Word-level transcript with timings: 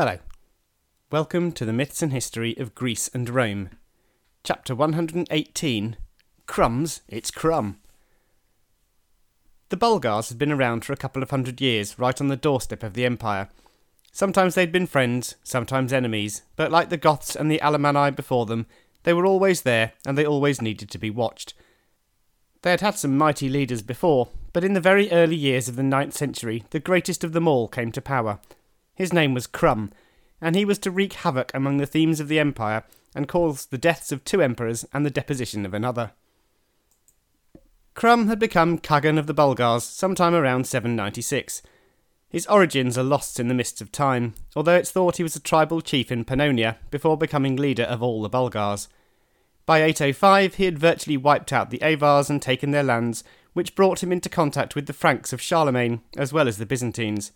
Hello. 0.00 0.18
Welcome 1.10 1.50
to 1.50 1.64
the 1.64 1.72
Myths 1.72 2.02
and 2.02 2.12
History 2.12 2.56
of 2.56 2.76
Greece 2.76 3.10
and 3.12 3.28
Rome. 3.28 3.70
Chapter 4.44 4.76
118 4.76 5.96
Crumbs, 6.46 7.00
it's 7.08 7.32
Crum. 7.32 7.80
The 9.70 9.76
Bulgars 9.76 10.28
had 10.28 10.38
been 10.38 10.52
around 10.52 10.84
for 10.84 10.92
a 10.92 10.96
couple 10.96 11.20
of 11.20 11.30
hundred 11.30 11.60
years, 11.60 11.98
right 11.98 12.20
on 12.20 12.28
the 12.28 12.36
doorstep 12.36 12.84
of 12.84 12.94
the 12.94 13.04
empire. 13.04 13.48
Sometimes 14.12 14.54
they'd 14.54 14.70
been 14.70 14.86
friends, 14.86 15.34
sometimes 15.42 15.92
enemies, 15.92 16.42
but 16.54 16.70
like 16.70 16.90
the 16.90 16.96
Goths 16.96 17.34
and 17.34 17.50
the 17.50 17.58
Alemanni 17.58 18.12
before 18.14 18.46
them, 18.46 18.66
they 19.02 19.12
were 19.12 19.26
always 19.26 19.62
there 19.62 19.94
and 20.06 20.16
they 20.16 20.24
always 20.24 20.62
needed 20.62 20.90
to 20.90 20.98
be 20.98 21.10
watched. 21.10 21.54
They 22.62 22.70
had 22.70 22.82
had 22.82 22.94
some 22.94 23.18
mighty 23.18 23.48
leaders 23.48 23.82
before, 23.82 24.28
but 24.52 24.62
in 24.62 24.74
the 24.74 24.80
very 24.80 25.10
early 25.10 25.34
years 25.34 25.68
of 25.68 25.74
the 25.74 25.82
ninth 25.82 26.14
century, 26.14 26.62
the 26.70 26.78
greatest 26.78 27.24
of 27.24 27.32
them 27.32 27.48
all 27.48 27.66
came 27.66 27.90
to 27.90 28.00
power. 28.00 28.38
His 28.98 29.12
name 29.12 29.32
was 29.32 29.46
Crum, 29.46 29.92
and 30.40 30.56
he 30.56 30.64
was 30.64 30.80
to 30.80 30.90
wreak 30.90 31.12
havoc 31.12 31.52
among 31.54 31.76
the 31.76 31.86
themes 31.86 32.18
of 32.18 32.26
the 32.26 32.40
empire 32.40 32.82
and 33.14 33.28
cause 33.28 33.66
the 33.66 33.78
deaths 33.78 34.10
of 34.10 34.24
two 34.24 34.42
emperors 34.42 34.84
and 34.92 35.06
the 35.06 35.10
deposition 35.10 35.64
of 35.64 35.72
another. 35.72 36.10
Crum 37.94 38.26
had 38.26 38.40
become 38.40 38.76
Khagan 38.76 39.16
of 39.16 39.28
the 39.28 39.34
Bulgars 39.34 39.84
sometime 39.84 40.34
around 40.34 40.66
796. 40.66 41.62
His 42.28 42.46
origins 42.48 42.98
are 42.98 43.04
lost 43.04 43.38
in 43.38 43.46
the 43.46 43.54
mists 43.54 43.80
of 43.80 43.92
time, 43.92 44.34
although 44.56 44.74
it's 44.74 44.90
thought 44.90 45.18
he 45.18 45.22
was 45.22 45.36
a 45.36 45.40
tribal 45.40 45.80
chief 45.80 46.10
in 46.10 46.24
Pannonia 46.24 46.78
before 46.90 47.16
becoming 47.16 47.54
leader 47.54 47.84
of 47.84 48.02
all 48.02 48.20
the 48.20 48.28
Bulgars. 48.28 48.88
By 49.64 49.82
805, 49.84 50.56
he 50.56 50.64
had 50.64 50.78
virtually 50.78 51.16
wiped 51.16 51.52
out 51.52 51.70
the 51.70 51.82
Avars 51.82 52.28
and 52.28 52.42
taken 52.42 52.72
their 52.72 52.82
lands, 52.82 53.22
which 53.52 53.76
brought 53.76 54.02
him 54.02 54.10
into 54.10 54.28
contact 54.28 54.74
with 54.74 54.86
the 54.86 54.92
Franks 54.92 55.32
of 55.32 55.40
Charlemagne, 55.40 56.00
as 56.16 56.32
well 56.32 56.48
as 56.48 56.58
the 56.58 56.66
Byzantines. 56.66 57.30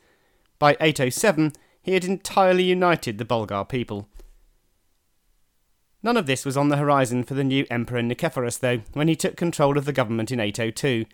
By 0.62 0.76
807, 0.80 1.54
he 1.82 1.94
had 1.94 2.04
entirely 2.04 2.62
united 2.62 3.18
the 3.18 3.24
Bulgar 3.24 3.64
people. 3.64 4.06
None 6.04 6.16
of 6.16 6.26
this 6.26 6.44
was 6.44 6.56
on 6.56 6.68
the 6.68 6.76
horizon 6.76 7.24
for 7.24 7.34
the 7.34 7.42
new 7.42 7.66
Emperor 7.68 8.00
Nicephorus, 8.00 8.60
though, 8.60 8.82
when 8.92 9.08
he 9.08 9.16
took 9.16 9.34
control 9.34 9.76
of 9.76 9.86
the 9.86 9.92
government 9.92 10.30
in 10.30 10.38
802. 10.38 11.06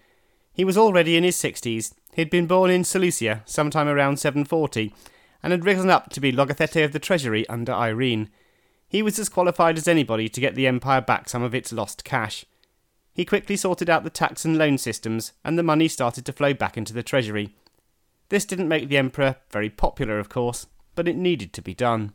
He 0.53 0.65
was 0.65 0.77
already 0.77 1.17
in 1.17 1.25
his 1.25 1.39
60s. 1.39 1.95
He 2.13 2.21
had 2.21 2.29
been 2.29 2.47
born 2.47 2.71
in 2.71 2.85
Seleucia 2.85 3.43
sometime 3.47 3.89
around 3.89 4.19
740 4.19 4.93
and 5.43 5.51
had 5.51 5.65
risen 5.65 5.89
up 5.89 6.11
to 6.11 6.21
be 6.21 6.31
Logothete 6.31 6.85
of 6.85 6.93
the 6.93 6.99
Treasury 6.99 7.49
under 7.49 7.73
Irene. 7.73 8.29
He 8.87 9.03
was 9.03 9.19
as 9.19 9.31
qualified 9.31 9.79
as 9.79 9.89
anybody 9.89 10.29
to 10.29 10.43
get 10.43 10.57
the 10.57 10.67
empire 10.67 11.01
back 11.01 11.27
some 11.27 11.43
of 11.43 11.55
its 11.55 11.73
lost 11.73 12.05
cash. 12.05 12.45
He 13.15 13.25
quickly 13.25 13.57
sorted 13.57 13.89
out 13.89 14.05
the 14.05 14.11
tax 14.11 14.45
and 14.45 14.59
loan 14.59 14.77
systems, 14.77 15.33
and 15.43 15.59
the 15.59 15.63
money 15.63 15.89
started 15.89 16.27
to 16.27 16.35
flow 16.35 16.53
back 16.53 16.77
into 16.77 16.93
the 16.93 17.03
treasury. 17.03 17.55
This 18.29 18.45
didn't 18.45 18.69
make 18.69 18.89
the 18.89 18.99
emperor 18.99 19.37
very 19.51 19.71
popular, 19.71 20.19
of 20.19 20.29
course, 20.29 20.67
but 20.95 21.09
it 21.09 21.17
needed 21.17 21.53
to 21.55 21.63
be 21.63 21.75
done. 21.75 22.13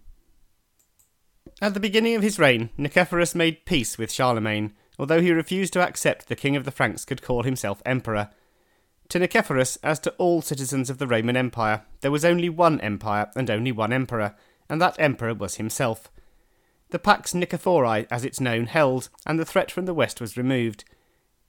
At 1.61 1.73
the 1.73 1.79
beginning 1.79 2.15
of 2.15 2.23
his 2.23 2.39
reign, 2.39 2.69
Nicephorus 2.77 3.35
made 3.35 3.65
peace 3.65 3.97
with 3.97 4.11
Charlemagne, 4.11 4.73
although 4.99 5.21
he 5.21 5.31
refused 5.31 5.73
to 5.73 5.81
accept 5.81 6.27
the 6.27 6.35
king 6.35 6.55
of 6.55 6.65
the 6.65 6.71
Franks 6.71 7.05
could 7.05 7.21
call 7.21 7.43
himself 7.43 7.81
emperor. 7.85 8.29
To 9.09 9.19
Nicephorus, 9.19 9.77
as 9.83 9.99
to 9.99 10.11
all 10.13 10.41
citizens 10.41 10.89
of 10.89 10.97
the 10.97 11.07
Roman 11.07 11.35
Empire, 11.35 11.83
there 12.01 12.11
was 12.11 12.25
only 12.25 12.49
one 12.49 12.79
empire 12.81 13.29
and 13.35 13.49
only 13.49 13.71
one 13.71 13.93
emperor, 13.93 14.35
and 14.69 14.81
that 14.81 14.99
emperor 14.99 15.33
was 15.33 15.55
himself. 15.55 16.09
The 16.89 16.99
Pax 16.99 17.33
Nicephori, 17.33 18.07
as 18.11 18.23
it's 18.23 18.39
known, 18.39 18.67
held, 18.67 19.09
and 19.25 19.39
the 19.39 19.45
threat 19.45 19.71
from 19.71 19.85
the 19.85 19.93
west 19.93 20.21
was 20.21 20.37
removed. 20.37 20.85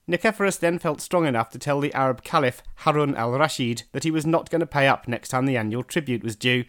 Nicephorus 0.07 0.59
then 0.59 0.79
felt 0.79 1.01
strong 1.01 1.27
enough 1.27 1.51
to 1.51 1.59
tell 1.59 1.81
the 1.81 1.95
Arab 1.95 2.23
Caliph 2.23 2.63
Harun 2.77 3.15
al 3.15 3.33
Rashid 3.33 3.85
that 3.93 4.05
he 4.05 4.11
was 4.11 4.27
not 4.27 4.51
going 4.51 4.61
to 4.61 4.67
pay 4.67 4.87
up 4.87 5.09
next 5.09 5.29
time 5.29 5.47
the 5.47 5.57
annual 5.57 5.83
tribute 5.83 6.23
was 6.23 6.37
due, 6.37 6.65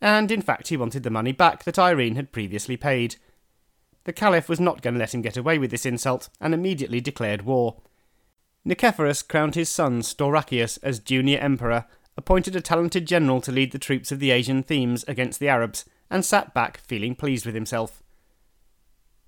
and 0.00 0.30
in 0.30 0.40
fact 0.40 0.68
he 0.68 0.76
wanted 0.76 1.02
the 1.02 1.10
money 1.10 1.32
back 1.32 1.64
that 1.64 1.78
Irene 1.78 2.14
had 2.14 2.32
previously 2.32 2.76
paid. 2.76 3.16
The 4.04 4.12
Caliph 4.12 4.48
was 4.48 4.60
not 4.60 4.82
going 4.82 4.94
to 4.94 5.00
let 5.00 5.14
him 5.14 5.22
get 5.22 5.36
away 5.36 5.58
with 5.58 5.72
this 5.72 5.84
insult, 5.84 6.28
and 6.40 6.54
immediately 6.54 7.00
declared 7.00 7.42
war. 7.42 7.82
Nicephorus 8.64 9.26
crowned 9.26 9.56
his 9.56 9.68
son 9.68 10.00
Stauracius 10.02 10.78
as 10.82 11.00
junior 11.00 11.38
emperor, 11.38 11.86
appointed 12.16 12.54
a 12.54 12.60
talented 12.60 13.06
general 13.06 13.40
to 13.40 13.52
lead 13.52 13.72
the 13.72 13.78
troops 13.78 14.12
of 14.12 14.20
the 14.20 14.30
Asian 14.30 14.62
themes 14.62 15.04
against 15.08 15.40
the 15.40 15.48
Arabs, 15.48 15.84
and 16.08 16.24
sat 16.24 16.54
back 16.54 16.78
feeling 16.78 17.16
pleased 17.16 17.44
with 17.44 17.54
himself. 17.56 18.02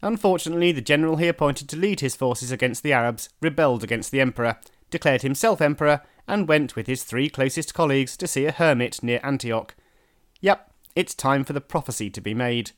Unfortunately, 0.03 0.73
the 0.73 0.81
general 0.81 1.17
he 1.17 1.29
appointed 1.29 1.69
to 1.69 1.77
lead 1.77 2.01
his 2.01 2.15
forces 2.15 2.53
against 2.53 2.83
the 2.83 2.93
Arabs 2.93 3.29
rebelled 3.41 3.83
against 3.83 4.11
the 4.11 4.21
emperor, 4.21 4.57
declared 4.91 5.23
himself 5.23 5.61
emperor, 5.61 6.03
and 6.27 6.47
went 6.47 6.77
with 6.77 6.87
his 6.87 7.03
three 7.03 7.29
closest 7.29 7.75
colleagues 7.75 8.17
to 8.17 8.27
see 8.27 8.45
a 8.45 8.53
hermit 8.53 9.03
near 9.03 9.21
Antioch, 9.23 9.75
Yep, 10.41 10.73
it's 10.95 11.15
time 11.15 11.45
for 11.45 11.53
the 11.53 11.61
prophecy 11.61 12.11
to 12.11 12.21
be 12.21 12.35
made. 12.35 12.73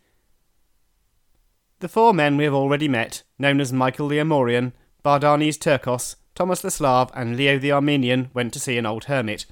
The 1.80 1.88
four 1.88 2.14
men 2.14 2.36
we 2.36 2.44
have 2.44 2.54
already 2.54 2.88
met, 2.88 3.22
known 3.38 3.60
as 3.60 3.72
Michael 3.72 4.08
the 4.08 4.18
Amorian, 4.18 4.72
Bardanes 5.04 5.58
Turkos, 5.58 6.16
Thomas 6.34 6.60
the 6.60 6.70
Slav, 6.70 7.10
and 7.14 7.36
Leo 7.36 7.58
the 7.58 7.72
Armenian, 7.72 8.30
went 8.32 8.52
to 8.54 8.60
see 8.60 8.78
an 8.78 8.86
old 8.86 9.04
hermit. 9.04 9.46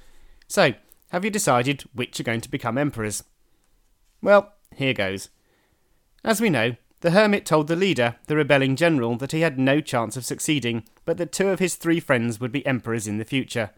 So, 0.47 0.73
have 1.11 1.25
you 1.25 1.31
decided 1.31 1.83
which 1.93 2.19
are 2.19 2.23
going 2.23 2.41
to 2.41 2.49
become 2.49 2.77
emperors? 2.77 3.23
Well, 4.21 4.53
here 4.75 4.93
goes. 4.93 5.29
As 6.23 6.41
we 6.41 6.49
know, 6.49 6.75
the 7.01 7.11
hermit 7.11 7.45
told 7.45 7.67
the 7.67 7.75
leader, 7.75 8.15
the 8.27 8.35
rebelling 8.35 8.75
general, 8.75 9.15
that 9.17 9.31
he 9.31 9.41
had 9.41 9.57
no 9.57 9.79
chance 9.79 10.17
of 10.17 10.25
succeeding, 10.25 10.83
but 11.05 11.17
that 11.17 11.31
two 11.31 11.49
of 11.49 11.59
his 11.59 11.75
three 11.75 11.99
friends 11.99 12.39
would 12.39 12.51
be 12.51 12.65
emperors 12.65 13.07
in 13.07 13.17
the 13.17 13.25
future. 13.25 13.71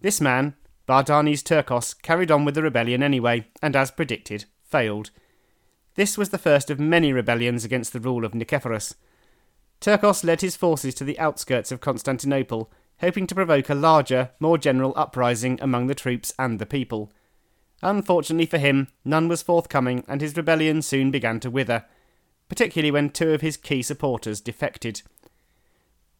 This 0.00 0.20
man, 0.20 0.54
Bardanes 0.88 1.42
Turkos 1.42 2.00
carried 2.00 2.30
on 2.30 2.44
with 2.44 2.54
the 2.54 2.62
rebellion 2.62 3.02
anyway, 3.02 3.46
and 3.60 3.76
as 3.76 3.90
predicted, 3.90 4.46
failed. 4.62 5.10
This 5.96 6.16
was 6.16 6.30
the 6.30 6.38
first 6.38 6.70
of 6.70 6.80
many 6.80 7.12
rebellions 7.12 7.64
against 7.64 7.92
the 7.92 8.00
rule 8.00 8.24
of 8.24 8.32
Nicephorus. 8.32 8.94
Turkos 9.80 10.24
led 10.24 10.40
his 10.40 10.56
forces 10.56 10.94
to 10.94 11.04
the 11.04 11.18
outskirts 11.18 11.70
of 11.70 11.80
Constantinople, 11.80 12.72
hoping 13.00 13.26
to 13.26 13.34
provoke 13.34 13.68
a 13.68 13.74
larger, 13.74 14.30
more 14.40 14.56
general 14.56 14.92
uprising 14.96 15.58
among 15.60 15.86
the 15.86 15.94
troops 15.94 16.32
and 16.38 16.58
the 16.58 16.66
people. 16.66 17.12
Unfortunately 17.82 18.46
for 18.46 18.58
him, 18.58 18.88
none 19.04 19.28
was 19.28 19.42
forthcoming, 19.42 20.04
and 20.08 20.20
his 20.20 20.36
rebellion 20.36 20.82
soon 20.82 21.10
began 21.10 21.38
to 21.40 21.50
wither, 21.50 21.84
particularly 22.48 22.90
when 22.90 23.10
two 23.10 23.30
of 23.32 23.40
his 23.40 23.56
key 23.56 23.82
supporters 23.82 24.40
defected. 24.40 25.02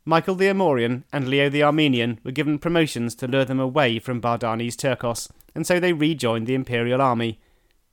Michael 0.04 0.34
the 0.34 0.46
Amorian 0.46 1.04
and 1.12 1.28
Leo 1.28 1.48
the 1.48 1.62
Armenian 1.62 2.18
were 2.24 2.30
given 2.30 2.58
promotions 2.58 3.14
to 3.16 3.28
lure 3.28 3.44
them 3.44 3.60
away 3.60 3.98
from 3.98 4.22
Bardanes 4.22 4.74
Turkos, 4.74 5.30
and 5.54 5.66
so 5.66 5.78
they 5.78 5.92
rejoined 5.92 6.46
the 6.46 6.54
imperial 6.54 7.02
army. 7.02 7.38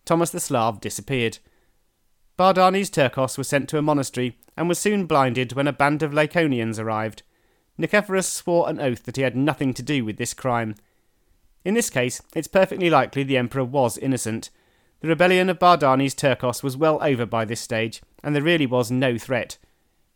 Thomas 0.06 0.29
the 0.29 0.40
Slav 0.40 0.79
disappeared. 0.79 1.40
Bardanes 2.38 2.90
Turkos 2.90 3.38
was 3.38 3.47
sent 3.47 3.68
to 3.69 3.78
a 3.78 3.81
monastery 3.81 4.38
and 4.56 4.69
was 4.69 4.79
soon 4.79 5.06
blinded 5.06 5.53
when 5.53 5.68
a 5.68 5.74
band 5.74 6.03
of 6.03 6.12
Lycaonians 6.12 6.79
arrived. 6.79 7.24
Nicephorus 7.78 8.29
swore 8.29 8.69
an 8.69 8.79
oath 8.79 9.03
that 9.03 9.18
he 9.18 9.22
had 9.22 9.35
nothing 9.35 9.74
to 9.74 9.84
do 9.84 10.06
with 10.06 10.18
this 10.18 10.34
crime. 10.34 10.75
In 11.66 11.74
this 11.74 11.90
case, 11.90 12.22
it's 12.34 12.47
perfectly 12.47 12.90
likely 12.90 13.24
the 13.24 13.38
emperor 13.38 13.66
was 13.66 13.97
innocent. 13.97 14.50
The 15.01 15.07
rebellion 15.07 15.50
of 15.50 15.59
Bardanes 15.59 16.16
Turkos 16.16 16.63
was 16.63 16.78
well 16.78 16.97
over 17.01 17.25
by 17.25 17.45
this 17.45 17.61
stage, 17.61 18.01
and 18.23 18.35
there 18.35 18.41
really 18.41 18.66
was 18.66 18.89
no 18.89 19.17
threat. 19.17 19.57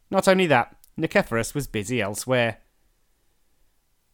Not 0.09 0.27
only 0.27 0.47
that, 0.47 0.75
Nicephorus 0.97 1.53
was 1.53 1.67
busy 1.67 2.01
elsewhere. 2.01 2.57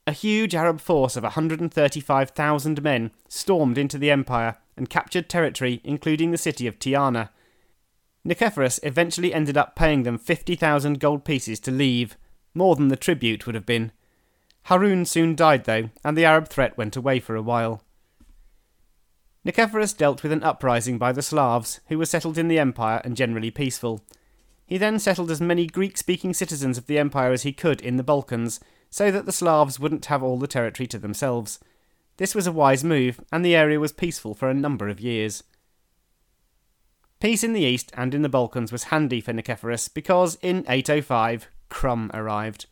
A 0.07 0.11
huge 0.11 0.53
Arab 0.53 0.81
force 0.81 1.15
of 1.15 1.23
135,000 1.23 2.83
men 2.83 3.11
stormed 3.27 3.77
into 3.77 3.97
the 3.97 4.11
empire 4.11 4.57
and 4.77 4.89
captured 4.89 5.29
territory, 5.29 5.81
including 5.83 6.31
the 6.31 6.37
city 6.37 6.67
of 6.67 6.77
Tyana. 6.77 7.29
Nicephorus 8.23 8.79
eventually 8.83 9.33
ended 9.33 9.57
up 9.57 9.75
paying 9.75 10.03
them 10.03 10.17
50,000 10.17 10.99
gold 10.99 11.25
pieces 11.25 11.59
to 11.61 11.71
leave, 11.71 12.17
more 12.53 12.75
than 12.75 12.89
the 12.89 12.95
tribute 12.95 13.45
would 13.45 13.55
have 13.55 13.65
been. 13.65 13.91
Harun 14.63 15.05
soon 15.05 15.35
died, 15.35 15.65
though, 15.65 15.89
and 16.03 16.17
the 16.17 16.25
Arab 16.25 16.49
threat 16.49 16.77
went 16.77 16.95
away 16.95 17.19
for 17.19 17.35
a 17.35 17.41
while. 17.41 17.81
Nicephorus 19.45 19.95
dealt 19.95 20.23
with 20.23 20.31
an 20.31 20.43
uprising 20.43 20.97
by 20.97 21.11
the 21.11 21.21
Slavs, 21.21 21.79
who 21.87 21.99
were 21.99 22.05
settled 22.05 22.37
in 22.37 22.47
the 22.47 22.57
empire 22.57 22.99
and 23.03 23.15
generally 23.15 23.51
peaceful. 23.51 24.01
He 24.65 24.79
then 24.79 24.97
settled 24.97 25.29
as 25.29 25.39
many 25.39 25.67
Greek 25.67 25.97
speaking 25.97 26.33
citizens 26.33 26.79
of 26.79 26.87
the 26.87 26.97
empire 26.97 27.31
as 27.31 27.43
he 27.43 27.53
could 27.53 27.79
in 27.81 27.97
the 27.97 28.03
Balkans, 28.03 28.59
so 28.89 29.11
that 29.11 29.27
the 29.27 29.31
Slavs 29.31 29.79
wouldn't 29.79 30.07
have 30.07 30.23
all 30.23 30.39
the 30.39 30.47
territory 30.47 30.87
to 30.87 30.97
themselves. 30.97 31.59
This 32.17 32.33
was 32.33 32.47
a 32.47 32.51
wise 32.51 32.83
move, 32.83 33.19
and 33.31 33.45
the 33.45 33.55
area 33.55 33.79
was 33.79 33.93
peaceful 33.93 34.33
for 34.33 34.49
a 34.49 34.53
number 34.53 34.89
of 34.89 34.99
years. 34.99 35.43
Peace 37.19 37.43
in 37.43 37.53
the 37.53 37.61
east 37.61 37.91
and 37.95 38.15
in 38.15 38.23
the 38.23 38.29
Balkans 38.29 38.71
was 38.71 38.85
handy 38.85 39.21
for 39.21 39.33
Nicephorus 39.33 39.87
because 39.93 40.37
in 40.41 40.65
805 40.67 41.47
Crum 41.69 42.09
arrived. 42.13 42.65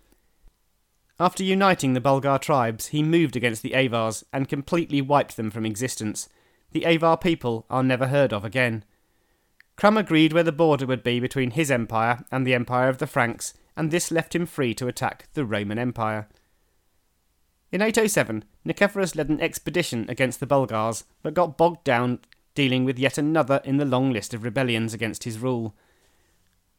After 1.20 1.44
uniting 1.44 1.94
the 1.94 2.02
Bulgar 2.02 2.40
tribes, 2.40 2.88
he 2.88 3.04
moved 3.04 3.36
against 3.36 3.62
the 3.62 3.76
Avars 3.76 4.26
and 4.34 4.50
completely 4.50 5.02
wiped 5.02 5.38
them 5.38 5.52
from 5.52 5.66
existence. 5.66 6.30
The 6.74 6.86
Avar 6.86 7.18
people 7.18 7.66
are 7.70 7.84
never 7.84 8.08
heard 8.08 8.34
of 8.34 8.44
again. 8.44 8.84
Crum 9.76 9.96
agreed 9.96 10.34
where 10.34 10.44
the 10.44 10.52
border 10.52 10.88
would 10.88 11.04
be 11.04 11.20
between 11.20 11.52
his 11.52 11.70
empire 11.70 12.26
and 12.32 12.46
the 12.46 12.56
empire 12.56 12.90
of 12.90 12.98
the 12.98 13.08
Franks, 13.08 13.54
and 13.78 13.92
this 13.92 14.12
left 14.12 14.36
him 14.36 14.48
free 14.48 14.74
to 14.76 14.88
attack 14.88 15.28
the 15.34 15.46
Roman 15.46 15.78
Empire. 15.78 16.28
In 17.72 17.82
807, 17.82 18.44
Nicephorus 18.66 19.16
led 19.16 19.30
an 19.30 19.40
expedition 19.40 20.08
against 20.10 20.40
the 20.40 20.48
Bulgars, 20.48 21.04
but 21.22 21.36
got 21.36 21.58
bogged 21.58 21.84
down 21.84 22.20
dealing 22.56 22.86
with 22.86 23.00
yet 23.00 23.18
another 23.20 23.62
in 23.64 23.78
the 23.78 23.86
long 23.86 24.12
list 24.12 24.34
of 24.34 24.44
rebellions 24.44 24.94
against 24.94 25.24
his 25.24 25.40
rule. 25.40 25.76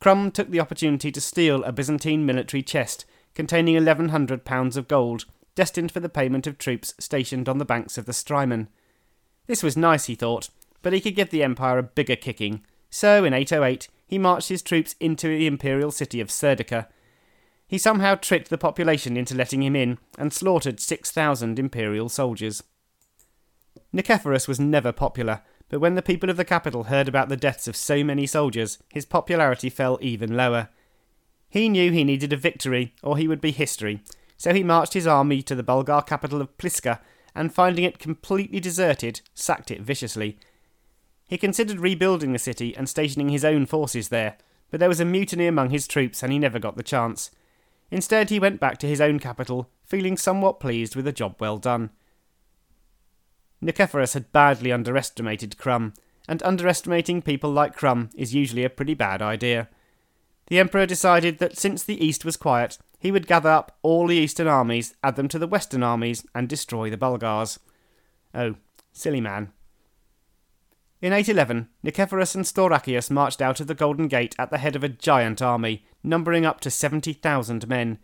Crum 0.00 0.31
took 0.31 0.50
the 0.50 0.61
opportunity 0.61 1.12
to 1.12 1.20
steal 1.20 1.62
a 1.64 1.73
Byzantine 1.73 2.26
military 2.26 2.62
chest 2.62 3.05
containing 3.35 3.75
1,100 3.75 4.44
pounds 4.44 4.76
of 4.76 4.88
gold, 4.88 5.25
destined 5.55 5.93
for 5.93 6.00
the 6.00 6.08
payment 6.08 6.47
of 6.47 6.58
troops 6.58 6.94
stationed 6.99 7.49
on 7.49 7.58
the 7.58 7.64
banks 7.64 7.97
of 7.97 8.06
the 8.06 8.12
Strymon. 8.12 8.69
This 9.46 9.62
was 9.62 9.76
nice, 9.76 10.06
he 10.06 10.14
thought, 10.14 10.50
but 10.82 10.93
he 10.93 11.00
could 11.00 11.14
give 11.14 11.31
the 11.31 11.43
Empire 11.43 11.79
a 11.79 11.82
bigger 11.82 12.17
kicking, 12.17 12.64
so 12.91 13.25
in 13.25 13.32
808 13.32 13.88
he 14.06 14.19
marched 14.19 14.49
his 14.49 14.62
troops 14.62 14.94
into 15.00 15.29
the 15.29 15.46
imperial 15.46 15.91
city 15.91 16.20
of 16.20 16.29
Serdica. 16.29 16.87
He 17.67 17.79
somehow 17.79 18.14
tricked 18.14 18.50
the 18.50 18.58
population 18.58 19.17
into 19.17 19.35
letting 19.35 19.62
him 19.62 19.75
in 19.75 19.99
and 20.19 20.32
slaughtered 20.32 20.81
6,000 20.81 21.58
imperial 21.58 22.08
soldiers. 22.08 22.62
Nicephorus 23.93 24.46
was 24.46 24.61
never 24.61 24.93
popular, 24.93 25.43
but 25.69 25.81
when 25.81 25.94
the 25.94 26.02
people 26.02 26.31
of 26.31 26.37
the 26.37 26.44
capital 26.44 26.85
heard 26.85 27.08
about 27.08 27.29
the 27.29 27.37
deaths 27.37 27.67
of 27.67 27.76
so 27.76 28.05
many 28.05 28.26
soldiers, 28.26 28.79
his 28.93 29.05
popularity 29.05 29.70
fell 29.70 29.99
even 30.00 30.37
lower. 30.37 30.69
He 31.49 31.69
knew 31.69 31.90
he 31.90 32.05
needed 32.05 32.32
a 32.32 32.37
victory, 32.37 32.94
or 33.02 33.17
he 33.17 33.29
would 33.29 33.40
be 33.40 33.50
history, 33.50 34.02
so 34.37 34.52
he 34.52 34.62
marched 34.62 34.93
his 34.93 35.06
army 35.06 35.43
to 35.43 35.55
the 35.55 35.62
Bulgar 35.62 36.02
capital 36.02 36.40
of 36.40 36.56
Pliska, 36.58 37.00
and 37.34 37.54
finding 37.54 37.84
it 37.84 37.98
completely 37.98 38.60
deserted, 38.60 39.20
sacked 39.34 39.70
it 39.70 39.81
viciously. 39.81 40.38
He 41.28 41.38
considered 41.38 41.81
rebuilding 41.81 42.32
the 42.32 42.38
city 42.38 42.76
and 42.76 42.88
stationing 42.88 43.28
his 43.28 43.44
own 43.44 43.66
forces 43.66 44.08
there, 44.08 44.36
but 44.70 44.81
there 44.81 44.88
was 44.88 45.00
a 45.00 45.04
mutiny 45.04 45.46
among 45.46 45.70
his 45.70 45.86
troops 45.86 46.22
and 46.22 46.32
he 46.32 46.38
never 46.38 46.58
got 46.58 46.76
the 46.76 46.82
chance. 46.82 47.31
Instead, 47.90 48.31
he 48.31 48.40
went 48.40 48.60
back 48.60 48.78
to 48.78 48.86
his 48.86 49.00
own 49.00 49.19
capital, 49.19 49.69
feeling 49.84 50.16
somewhat 50.16 50.60
pleased 50.60 50.96
with 50.96 51.06
a 51.06 51.12
job 51.12 51.36
well 51.38 51.58
done. 51.58 51.90
Nicephorus 53.62 54.14
had 54.14 54.32
badly 54.32 54.72
underestimated 54.72 55.56
Crum, 55.58 55.94
and 56.28 56.42
underestimating 56.42 57.22
people 57.22 57.50
like 57.50 57.76
Crum 57.76 58.10
is 58.14 58.34
usually 58.34 58.64
a 58.64 58.70
pretty 58.70 58.94
bad 58.94 59.22
idea. 59.22 59.69
The 60.48 60.58
Emperor 60.58 60.87
decided 60.87 61.38
that 61.38 61.56
since 61.56 61.82
the 61.82 62.04
East 62.04 62.25
was 62.25 62.37
quiet, 62.37 62.78
he 63.04 63.12
would 63.12 63.26
gather 63.26 63.50
up 63.50 63.76
all 63.82 64.06
the 64.06 64.16
Eastern 64.16 64.48
armies, 64.48 64.96
add 65.04 65.16
them 65.16 65.28
to 65.28 65.38
the 65.38 65.46
Western 65.46 65.82
armies, 65.82 66.24
and 66.34 66.48
destroy 66.48 66.88
the 66.88 66.96
Bulgars. 66.96 67.60
Oh, 68.34 68.56
silly 68.92 69.20
man. 69.20 69.52
In 71.02 71.12
811, 71.12 71.68
Nicephorus 71.84 72.34
and 72.34 72.46
Staurakius 72.46 73.10
marched 73.10 73.42
out 73.42 73.60
of 73.60 73.66
the 73.66 73.74
Golden 73.74 74.08
Gate 74.08 74.34
at 74.38 74.50
the 74.50 74.56
head 74.56 74.74
of 74.74 74.82
a 74.82 74.88
giant 74.88 75.42
army, 75.42 75.84
numbering 76.02 76.46
up 76.46 76.60
to 76.60 76.70
70,000 76.70 77.68
men. 77.68 77.98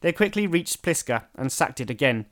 They 0.00 0.12
quickly 0.12 0.46
reached 0.46 0.82
Pliska 0.82 1.24
and 1.36 1.52
sacked 1.52 1.78
it 1.78 1.90
again, 1.90 2.24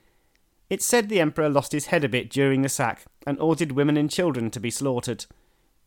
it's 0.71 0.87
said 0.87 1.09
the 1.09 1.21
emperor 1.21 1.49
lost 1.49 1.73
his 1.73 1.87
head 1.87 2.05
a 2.05 2.09
bit 2.09 2.31
during 2.31 2.63
the 2.63 2.69
sack 2.69 3.05
and 3.27 3.39
ordered 3.41 3.73
women 3.73 3.97
and 3.97 4.09
children 4.09 4.53
to 4.53 4.61
be 4.61 4.71
slaughtered. 4.71 5.27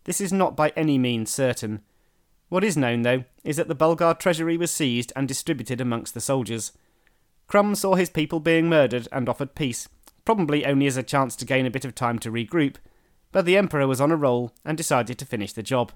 This 0.04 0.20
is 0.20 0.34
not 0.34 0.58
by 0.58 0.74
any 0.76 0.98
means 0.98 1.32
certain. 1.32 1.82
What 2.54 2.64
is 2.64 2.78
known, 2.78 3.02
though, 3.02 3.24
is 3.44 3.56
that 3.58 3.68
the 3.68 3.74
Bulgar 3.74 4.14
treasury 4.14 4.58
was 4.58 4.70
seized 4.70 5.12
and 5.16 5.28
distributed 5.28 5.82
amongst 5.82 6.14
the 6.14 6.22
soldiers. 6.22 6.72
Crum 7.48 7.74
saw 7.74 7.96
his 7.96 8.12
people 8.12 8.40
being 8.40 8.70
murdered 8.70 9.08
and 9.12 9.28
offered 9.28 9.56
peace, 9.56 9.90
probably 10.24 10.64
only 10.64 10.86
as 10.86 10.96
a 10.96 11.02
chance 11.02 11.36
to 11.38 11.46
gain 11.46 11.66
a 11.66 11.72
bit 11.72 11.84
of 11.84 11.96
time 11.96 12.20
to 12.20 12.32
regroup, 12.32 12.76
but 13.32 13.46
the 13.46 13.58
emperor 13.58 13.88
was 13.88 14.00
on 14.00 14.12
a 14.12 14.16
roll 14.16 14.52
and 14.64 14.78
decided 14.78 15.18
to 15.18 15.26
finish 15.26 15.52
the 15.52 15.64
job. 15.64 15.94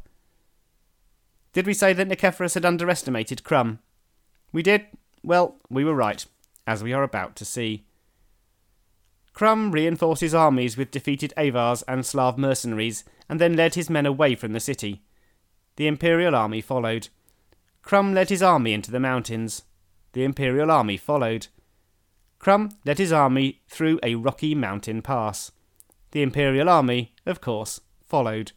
Did 1.53 1.67
we 1.67 1.75
say 1.75 1.93
that 1.93 2.07
Nicephorus 2.07 2.55
had 2.55 2.65
underestimated 2.65 3.43
Crum? 3.43 3.77
We 4.51 4.63
did? 4.63 4.87
Well, 5.21 5.57
we 5.69 5.85
were 5.85 5.93
right, 5.93 6.25
as 6.65 6.81
we 6.81 6.91
are 6.91 7.03
about 7.03 7.35
to 7.35 7.45
see. 7.45 7.85
Crum 9.31 9.71
reinforced 9.71 10.21
his 10.21 10.33
armies 10.33 10.75
with 10.75 10.89
defeated 10.89 11.35
Avars 11.37 11.83
and 11.83 12.03
Slav 12.03 12.39
mercenaries, 12.39 13.03
and 13.29 13.39
then 13.39 13.55
led 13.55 13.75
his 13.75 13.91
men 13.91 14.07
away 14.07 14.33
from 14.33 14.53
the 14.53 14.59
city. 14.59 15.03
The 15.77 15.87
Imperial 15.87 16.35
army 16.35 16.59
followed. 16.59 17.07
Crum 17.83 18.13
led 18.13 18.29
his 18.29 18.43
army 18.43 18.73
into 18.73 18.91
the 18.91 18.99
mountains. 18.99 19.63
The 20.13 20.23
Imperial 20.23 20.69
army 20.69 20.97
followed. 20.97 21.47
Crum 22.39 22.71
led 22.83 22.97
his 22.97 23.11
army 23.11 23.61
through 23.69 23.99
a 24.03 24.15
rocky 24.15 24.53
mountain 24.55 25.01
pass. 25.01 25.51
The 26.11 26.23
Imperial 26.23 26.67
army, 26.67 27.13
of 27.25 27.41
course, 27.41 27.79
followed. 28.05 28.51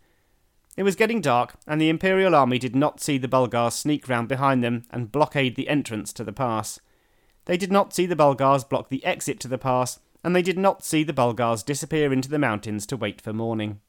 It 0.76 0.82
was 0.82 0.96
getting 0.96 1.20
dark, 1.20 1.56
and 1.66 1.78
the 1.78 1.90
Imperial 1.90 2.34
army 2.34 2.58
did 2.58 2.74
not 2.74 3.00
see 3.00 3.18
the 3.18 3.28
Bulgars 3.28 3.74
sneak 3.74 4.08
round 4.08 4.28
behind 4.28 4.64
them 4.64 4.84
and 4.90 5.12
blockade 5.12 5.56
the 5.56 5.68
entrance 5.68 6.12
to 6.14 6.24
the 6.24 6.32
pass. 6.32 6.80
They 7.44 7.58
did 7.58 7.70
not 7.70 7.92
see 7.92 8.06
the 8.06 8.16
Bulgars 8.16 8.64
block 8.64 8.88
the 8.88 9.04
exit 9.04 9.40
to 9.40 9.48
the 9.48 9.58
pass, 9.58 9.98
and 10.24 10.34
they 10.34 10.42
did 10.42 10.58
not 10.58 10.84
see 10.84 11.02
the 11.02 11.12
Bulgars 11.12 11.62
disappear 11.62 12.14
into 12.14 12.30
the 12.30 12.38
mountains 12.38 12.86
to 12.86 12.96
wait 12.96 13.20
for 13.20 13.34
morning. 13.34 13.80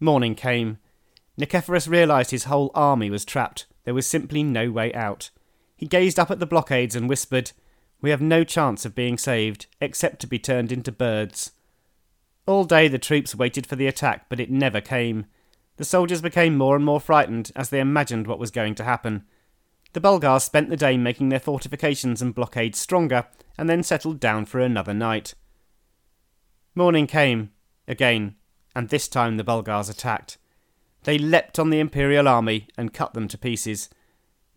Morning 0.00 0.34
came. 0.34 0.78
Nicephorus 1.38 1.88
realised 1.88 2.30
his 2.30 2.44
whole 2.44 2.70
army 2.74 3.10
was 3.10 3.24
trapped. 3.24 3.66
There 3.84 3.94
was 3.94 4.06
simply 4.06 4.42
no 4.42 4.70
way 4.70 4.92
out. 4.94 5.30
He 5.76 5.86
gazed 5.86 6.18
up 6.18 6.30
at 6.30 6.38
the 6.38 6.46
blockades 6.46 6.96
and 6.96 7.08
whispered, 7.08 7.52
We 8.00 8.10
have 8.10 8.22
no 8.22 8.42
chance 8.42 8.84
of 8.84 8.94
being 8.94 9.18
saved, 9.18 9.66
except 9.80 10.20
to 10.20 10.26
be 10.26 10.38
turned 10.38 10.72
into 10.72 10.90
birds. 10.90 11.52
All 12.46 12.64
day 12.64 12.88
the 12.88 12.98
troops 12.98 13.34
waited 13.34 13.66
for 13.66 13.76
the 13.76 13.86
attack, 13.86 14.26
but 14.28 14.40
it 14.40 14.50
never 14.50 14.80
came. 14.80 15.26
The 15.76 15.84
soldiers 15.84 16.22
became 16.22 16.56
more 16.56 16.74
and 16.74 16.84
more 16.84 17.00
frightened 17.00 17.52
as 17.54 17.68
they 17.68 17.80
imagined 17.80 18.26
what 18.26 18.38
was 18.38 18.50
going 18.50 18.74
to 18.76 18.84
happen. 18.84 19.24
The 19.92 20.00
Bulgars 20.00 20.44
spent 20.44 20.70
the 20.70 20.76
day 20.76 20.96
making 20.96 21.28
their 21.28 21.40
fortifications 21.40 22.22
and 22.22 22.34
blockades 22.34 22.78
stronger, 22.78 23.26
and 23.58 23.68
then 23.68 23.82
settled 23.82 24.20
down 24.20 24.46
for 24.46 24.60
another 24.60 24.94
night. 24.94 25.34
Morning 26.74 27.06
came, 27.06 27.50
again, 27.88 28.36
and 28.74 28.88
this 28.88 29.08
time 29.08 29.36
the 29.36 29.44
Bulgars 29.44 29.88
attacked. 29.88 30.38
They 31.06 31.18
leapt 31.18 31.60
on 31.60 31.70
the 31.70 31.78
Imperial 31.78 32.26
army 32.26 32.66
and 32.76 32.92
cut 32.92 33.14
them 33.14 33.28
to 33.28 33.38
pieces. 33.38 33.88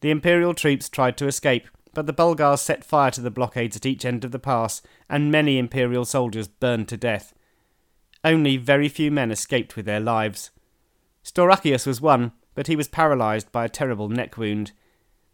The 0.01 0.09
Imperial 0.09 0.55
troops 0.55 0.89
tried 0.89 1.15
to 1.17 1.27
escape, 1.27 1.67
but 1.93 2.07
the 2.07 2.13
Bulgars 2.13 2.59
set 2.59 2.83
fire 2.83 3.11
to 3.11 3.21
the 3.21 3.29
blockades 3.29 3.77
at 3.77 3.85
each 3.85 4.03
end 4.03 4.25
of 4.25 4.31
the 4.31 4.39
pass, 4.39 4.81
and 5.07 5.31
many 5.31 5.59
Imperial 5.59 6.05
soldiers 6.05 6.47
burned 6.47 6.87
to 6.87 6.97
death. 6.97 7.35
Only 8.23 8.57
very 8.57 8.89
few 8.89 9.11
men 9.11 9.29
escaped 9.29 9.75
with 9.75 9.85
their 9.85 9.99
lives. 9.99 10.49
Staurakius 11.23 11.85
was 11.85 12.01
one, 12.01 12.31
but 12.55 12.65
he 12.65 12.75
was 12.75 12.87
paralysed 12.87 13.51
by 13.51 13.65
a 13.65 13.69
terrible 13.69 14.09
neck 14.09 14.35
wound. 14.35 14.71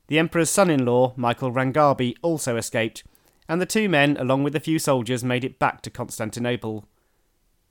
The 0.07 0.19
Emperor's 0.19 0.49
son 0.49 0.69
in 0.69 0.85
law, 0.85 1.13
Michael 1.15 1.53
Rangabi, 1.53 2.15
also 2.21 2.57
escaped, 2.57 3.05
and 3.47 3.61
the 3.61 3.65
two 3.65 3.87
men, 3.87 4.17
along 4.17 4.43
with 4.43 4.53
a 4.53 4.59
few 4.59 4.79
soldiers, 4.79 5.23
made 5.23 5.45
it 5.45 5.59
back 5.59 5.81
to 5.83 5.89
Constantinople. 5.89 6.89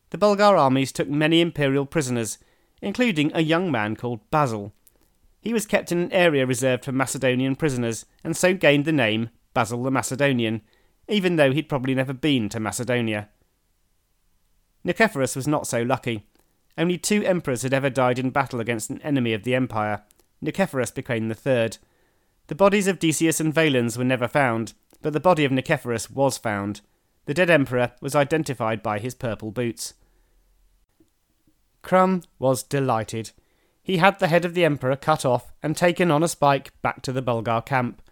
The 0.08 0.18
Bulgar 0.18 0.56
armies 0.56 0.92
took 0.92 1.10
many 1.10 1.42
imperial 1.42 1.84
prisoners, 1.84 2.38
including 2.84 3.32
a 3.34 3.40
young 3.40 3.70
man 3.70 3.96
called 3.96 4.30
Basil. 4.30 4.72
He 5.40 5.54
was 5.54 5.66
kept 5.66 5.90
in 5.90 5.98
an 5.98 6.12
area 6.12 6.46
reserved 6.46 6.84
for 6.84 6.92
Macedonian 6.92 7.56
prisoners, 7.56 8.04
and 8.22 8.36
so 8.36 8.54
gained 8.54 8.84
the 8.84 8.92
name 8.92 9.30
Basil 9.54 9.82
the 9.82 9.90
Macedonian, 9.90 10.60
even 11.08 11.36
though 11.36 11.50
he'd 11.50 11.68
probably 11.68 11.94
never 11.94 12.12
been 12.12 12.48
to 12.50 12.60
Macedonia. 12.60 13.30
Nicephorus 14.84 15.34
was 15.34 15.48
not 15.48 15.66
so 15.66 15.82
lucky. 15.82 16.26
Only 16.76 16.98
two 16.98 17.24
emperors 17.24 17.62
had 17.62 17.72
ever 17.72 17.88
died 17.88 18.18
in 18.18 18.30
battle 18.30 18.60
against 18.60 18.90
an 18.90 19.00
enemy 19.00 19.32
of 19.32 19.44
the 19.44 19.54
empire. 19.54 20.02
Nicephorus 20.42 20.90
became 20.90 21.28
the 21.28 21.34
third. 21.34 21.78
The 22.48 22.54
bodies 22.54 22.86
of 22.86 22.98
Decius 22.98 23.40
and 23.40 23.54
Valens 23.54 23.96
were 23.96 24.04
never 24.04 24.28
found, 24.28 24.74
but 25.00 25.14
the 25.14 25.20
body 25.20 25.46
of 25.46 25.52
Nicephorus 25.52 26.10
was 26.10 26.36
found. 26.36 26.82
The 27.24 27.34
dead 27.34 27.48
emperor 27.48 27.92
was 28.02 28.14
identified 28.14 28.82
by 28.82 28.98
his 28.98 29.14
purple 29.14 29.50
boots. 29.50 29.94
Crum 31.84 32.22
was 32.40 32.64
delighted. 32.64 33.30
He 33.82 33.98
had 33.98 34.18
the 34.18 34.26
head 34.26 34.44
of 34.44 34.54
the 34.54 34.64
emperor 34.64 34.96
cut 34.96 35.24
off 35.24 35.52
and 35.62 35.76
taken 35.76 36.10
on 36.10 36.24
a 36.24 36.28
spike 36.28 36.72
back 36.82 37.02
to 37.02 37.12
the 37.12 37.22
Bulgar 37.22 37.60
camp. 37.60 38.02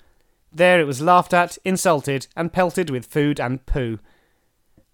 There 0.53 0.81
it 0.81 0.87
was 0.87 1.01
laughed 1.01 1.35
at, 1.35 1.59
insulted, 1.65 2.29
and 2.37 2.53
pelted 2.53 2.91
with 2.91 3.07
food 3.07 3.41
and 3.41 3.67
poo. 3.67 3.99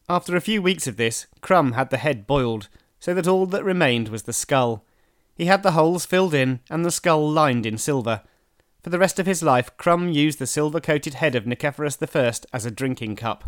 After 0.09 0.35
a 0.35 0.41
few 0.41 0.63
weeks 0.63 0.87
of 0.87 0.97
this, 0.97 1.27
Crum 1.43 1.73
had 1.73 1.91
the 1.91 1.99
head 1.99 2.27
boiled, 2.27 2.71
so 2.99 3.13
that 3.13 3.29
all 3.29 3.45
that 3.47 3.65
remained 3.65 4.09
was 4.09 4.23
the 4.23 4.33
skull. 4.33 4.85
He 5.35 5.45
had 5.45 5.63
the 5.63 5.73
holes 5.73 6.07
filled 6.07 6.33
in 6.33 6.61
and 6.71 6.85
the 6.85 6.91
skull 6.91 7.29
lined 7.31 7.67
in 7.67 7.77
silver, 7.77 8.23
for 8.89 8.91
the 8.91 8.99
rest 8.99 9.19
of 9.19 9.27
his 9.27 9.43
life, 9.43 9.77
Crum 9.77 10.09
used 10.09 10.39
the 10.39 10.47
silver 10.47 10.81
coated 10.81 11.15
head 11.15 11.35
of 11.35 11.45
Nicephorus 11.45 11.99
I 12.01 12.57
as 12.57 12.65
a 12.65 12.71
drinking 12.71 13.17
cup. 13.17 13.45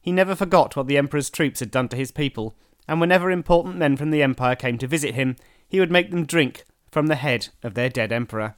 He 0.00 0.10
never 0.10 0.34
forgot 0.34 0.74
what 0.74 0.86
the 0.86 0.96
Emperor's 0.96 1.30
troops 1.30 1.60
had 1.60 1.70
done 1.70 1.88
to 1.90 1.96
his 1.96 2.10
people, 2.10 2.56
and 2.88 3.00
whenever 3.00 3.30
important 3.30 3.76
men 3.76 3.96
from 3.96 4.10
the 4.10 4.22
Empire 4.22 4.56
came 4.56 4.78
to 4.78 4.86
visit 4.86 5.14
him, 5.14 5.36
he 5.68 5.80
would 5.80 5.90
make 5.90 6.10
them 6.10 6.24
drink 6.24 6.64
from 6.90 7.06
the 7.08 7.16
head 7.16 7.48
of 7.62 7.74
their 7.74 7.88
dead 7.88 8.12
Emperor. 8.12 8.54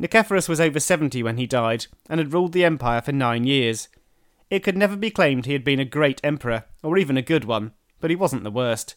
Nicephorus 0.00 0.48
was 0.48 0.60
over 0.60 0.78
70 0.78 1.22
when 1.22 1.38
he 1.38 1.46
died, 1.46 1.86
and 2.08 2.20
had 2.20 2.32
ruled 2.32 2.52
the 2.52 2.64
Empire 2.64 3.00
for 3.00 3.12
nine 3.12 3.44
years. 3.44 3.88
It 4.48 4.62
could 4.62 4.76
never 4.76 4.96
be 4.96 5.10
claimed 5.10 5.44
he 5.44 5.52
had 5.52 5.64
been 5.64 5.80
a 5.80 5.84
great 5.84 6.20
emperor, 6.22 6.64
or 6.82 6.96
even 6.96 7.16
a 7.16 7.22
good 7.22 7.44
one, 7.44 7.72
but 8.00 8.10
he 8.10 8.16
wasn't 8.16 8.44
the 8.44 8.50
worst. 8.50 8.94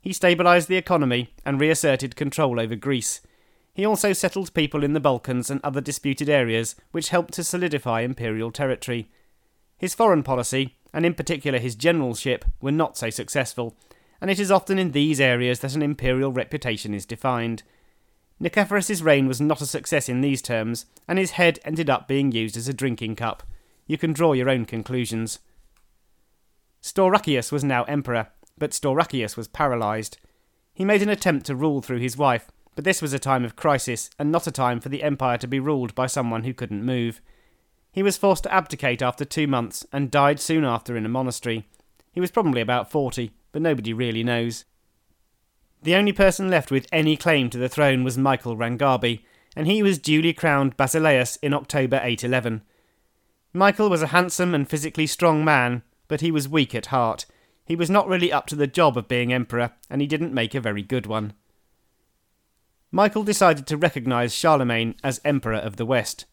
He 0.00 0.10
stabilised 0.10 0.66
the 0.66 0.76
economy 0.76 1.32
and 1.44 1.60
reasserted 1.60 2.16
control 2.16 2.60
over 2.60 2.76
Greece. 2.76 3.20
He 3.72 3.86
also 3.86 4.12
settled 4.12 4.52
people 4.52 4.84
in 4.84 4.92
the 4.92 5.00
Balkans 5.00 5.48
and 5.48 5.60
other 5.64 5.80
disputed 5.80 6.28
areas, 6.28 6.76
which 6.90 7.08
helped 7.08 7.32
to 7.34 7.44
solidify 7.44 8.02
imperial 8.02 8.50
territory. 8.50 9.08
His 9.78 9.94
foreign 9.94 10.22
policy, 10.22 10.76
and 10.92 11.06
in 11.06 11.14
particular 11.14 11.58
his 11.58 11.74
generalship, 11.74 12.44
were 12.60 12.72
not 12.72 12.96
so 12.96 13.10
successful, 13.10 13.76
and 14.20 14.30
it 14.30 14.38
is 14.38 14.50
often 14.50 14.78
in 14.78 14.92
these 14.92 15.20
areas 15.20 15.60
that 15.60 15.74
an 15.74 15.82
imperial 15.82 16.32
reputation 16.32 16.94
is 16.94 17.06
defined. 17.06 17.62
Nicephorus's 18.40 19.02
reign 19.02 19.26
was 19.26 19.40
not 19.40 19.60
a 19.60 19.66
success 19.66 20.08
in 20.08 20.20
these 20.20 20.42
terms, 20.42 20.86
and 21.06 21.18
his 21.18 21.32
head 21.32 21.58
ended 21.64 21.88
up 21.88 22.08
being 22.08 22.32
used 22.32 22.56
as 22.56 22.68
a 22.68 22.74
drinking 22.74 23.16
cup. 23.16 23.42
You 23.86 23.98
can 23.98 24.12
draw 24.12 24.32
your 24.32 24.48
own 24.48 24.64
conclusions. 24.64 25.38
Stauracius 26.82 27.52
was 27.52 27.62
now 27.62 27.84
emperor, 27.84 28.28
but 28.58 28.72
Stauracius 28.72 29.36
was 29.36 29.48
paralysed. 29.48 30.18
He 30.74 30.84
made 30.84 31.02
an 31.02 31.08
attempt 31.08 31.46
to 31.46 31.54
rule 31.54 31.82
through 31.82 31.98
his 31.98 32.16
wife, 32.16 32.50
but 32.74 32.84
this 32.84 33.02
was 33.02 33.12
a 33.12 33.18
time 33.18 33.44
of 33.44 33.56
crisis, 33.56 34.10
and 34.18 34.32
not 34.32 34.46
a 34.46 34.52
time 34.52 34.80
for 34.80 34.88
the 34.88 35.02
empire 35.02 35.38
to 35.38 35.46
be 35.46 35.60
ruled 35.60 35.94
by 35.94 36.06
someone 36.06 36.44
who 36.44 36.54
couldn't 36.54 36.84
move. 36.84 37.20
He 37.92 38.02
was 38.02 38.16
forced 38.16 38.44
to 38.44 38.52
abdicate 38.52 39.02
after 39.02 39.24
two 39.24 39.46
months, 39.46 39.86
and 39.92 40.10
died 40.10 40.40
soon 40.40 40.64
after 40.64 40.96
in 40.96 41.04
a 41.04 41.10
monastery. 41.10 41.66
He 42.10 42.20
was 42.20 42.30
probably 42.30 42.60
about 42.60 42.90
forty, 42.90 43.32
but 43.52 43.62
nobody 43.62 43.92
really 43.92 44.24
knows. 44.24 44.64
The 45.82 45.94
only 45.96 46.12
person 46.12 46.48
left 46.48 46.70
with 46.70 46.86
any 46.90 47.16
claim 47.16 47.50
to 47.50 47.58
the 47.58 47.68
throne 47.68 48.04
was 48.04 48.16
Michael 48.16 48.56
Rangabi, 48.56 49.20
and 49.54 49.66
he 49.66 49.82
was 49.82 49.98
duly 49.98 50.32
crowned 50.32 50.76
Basileus 50.76 51.36
in 51.42 51.52
October 51.52 51.96
811. 52.02 52.62
Michael 53.52 53.90
was 53.90 54.00
a 54.00 54.08
handsome 54.08 54.54
and 54.54 54.68
physically 54.68 55.06
strong 55.06 55.44
man, 55.44 55.82
but 56.08 56.22
he 56.22 56.30
was 56.30 56.48
weak 56.48 56.74
at 56.74 56.86
heart. 56.86 57.26
He 57.66 57.76
was 57.76 57.90
not 57.90 58.08
really 58.08 58.32
up 58.32 58.46
to 58.46 58.56
the 58.56 58.66
job 58.66 58.96
of 58.96 59.08
being 59.08 59.32
emperor, 59.32 59.72
and 59.90 60.00
he 60.00 60.06
didn't 60.06 60.32
make 60.32 60.54
a 60.54 60.60
very 60.60 60.82
good 60.82 61.06
one. 61.06 61.34
Michael 62.90 63.24
decided 63.24 63.66
to 63.66 63.76
recognise 63.76 64.34
Charlemagne 64.34 64.94
as 65.02 65.20
Emperor 65.24 65.54
of 65.54 65.76
the 65.76 65.86
West. 65.86 66.26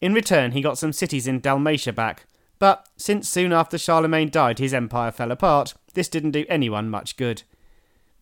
In 0.00 0.12
return, 0.12 0.52
he 0.52 0.60
got 0.60 0.78
some 0.78 0.92
cities 0.92 1.26
in 1.26 1.40
Dalmatia 1.40 1.92
back, 1.92 2.26
but 2.58 2.88
since 2.96 3.28
soon 3.28 3.52
after 3.52 3.78
Charlemagne 3.78 4.30
died 4.30 4.58
his 4.58 4.74
empire 4.74 5.10
fell 5.10 5.30
apart, 5.30 5.74
this 5.94 6.08
didn't 6.08 6.32
do 6.32 6.44
anyone 6.48 6.90
much 6.90 7.16
good. 7.16 7.42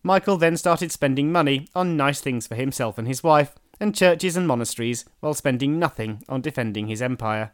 Michael 0.03 0.37
then 0.37 0.55
started 0.55 0.91
spending 0.91 1.31
money 1.31 1.67
on 1.75 1.97
nice 1.97 2.21
things 2.21 2.47
for 2.47 2.55
himself 2.55 2.97
and 2.97 3.07
his 3.07 3.23
wife, 3.23 3.55
and 3.79 3.95
churches 3.95 4.37
and 4.37 4.47
monasteries, 4.47 5.03
while 5.19 5.33
spending 5.33 5.77
nothing 5.77 6.23
on 6.29 6.41
defending 6.41 6.87
his 6.87 7.01
empire. 7.01 7.51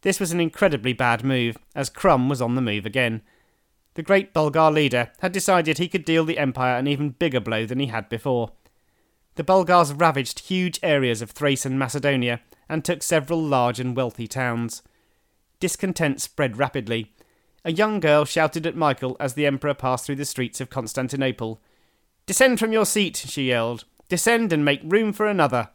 This 0.00 0.18
was 0.18 0.32
an 0.32 0.40
incredibly 0.40 0.94
bad 0.94 1.22
move, 1.22 1.58
as 1.74 1.90
Crum 1.90 2.28
was 2.28 2.40
on 2.40 2.54
the 2.54 2.62
move 2.62 2.86
again. 2.86 3.20
The 3.94 4.02
great 4.02 4.32
Bulgar 4.32 4.70
leader 4.70 5.12
had 5.20 5.32
decided 5.32 5.76
he 5.76 5.88
could 5.88 6.06
deal 6.06 6.24
the 6.24 6.38
empire 6.38 6.76
an 6.76 6.86
even 6.86 7.10
bigger 7.10 7.40
blow 7.40 7.66
than 7.66 7.78
he 7.78 7.86
had 7.86 8.08
before, 8.08 8.52
the 9.34 9.44
Bulgars 9.44 9.92
ravaged 9.94 10.40
huge 10.40 10.78
areas 10.82 11.22
of 11.22 11.30
Thrace 11.30 11.64
and 11.64 11.78
Macedonia 11.78 12.40
and 12.68 12.84
took 12.84 13.02
several 13.02 13.42
large 13.42 13.80
and 13.80 13.96
wealthy 13.96 14.26
towns. 14.26 14.82
Discontent 15.60 16.20
spread 16.20 16.56
rapidly. 16.56 17.12
A 17.64 17.72
young 17.72 18.00
girl 18.00 18.24
shouted 18.24 18.66
at 18.66 18.76
Michael 18.76 19.16
as 19.20 19.34
the 19.34 19.46
Emperor 19.46 19.74
passed 19.74 20.06
through 20.06 20.16
the 20.16 20.24
streets 20.24 20.60
of 20.60 20.70
Constantinople. 20.70 21.60
Descend 22.26 22.58
from 22.58 22.72
your 22.72 22.86
seat, 22.86 23.16
she 23.16 23.48
yelled. 23.48 23.84
Descend 24.08 24.52
and 24.52 24.64
make 24.64 24.80
room 24.84 25.12
for 25.12 25.26
another. 25.26 25.68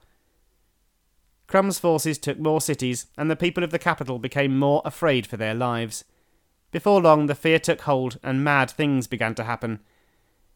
Crum's 1.47 1.79
forces 1.79 2.17
took 2.17 2.37
more 2.37 2.59
cities, 2.59 3.07
and 3.17 3.31
the 3.31 3.35
people 3.35 3.63
of 3.63 3.71
the 3.71 3.79
capital 3.79 4.19
became 4.19 4.59
more 4.59 4.81
afraid 4.83 5.25
for 5.25 5.37
their 5.37 5.55
lives. 5.55 6.03
Before 6.71 7.01
long, 7.01 7.27
the 7.27 7.35
fear 7.35 7.57
took 7.57 7.81
hold, 7.81 8.19
and 8.21 8.43
mad 8.43 8.69
things 8.69 9.07
began 9.07 9.33
to 9.35 9.45
happen. 9.45 9.79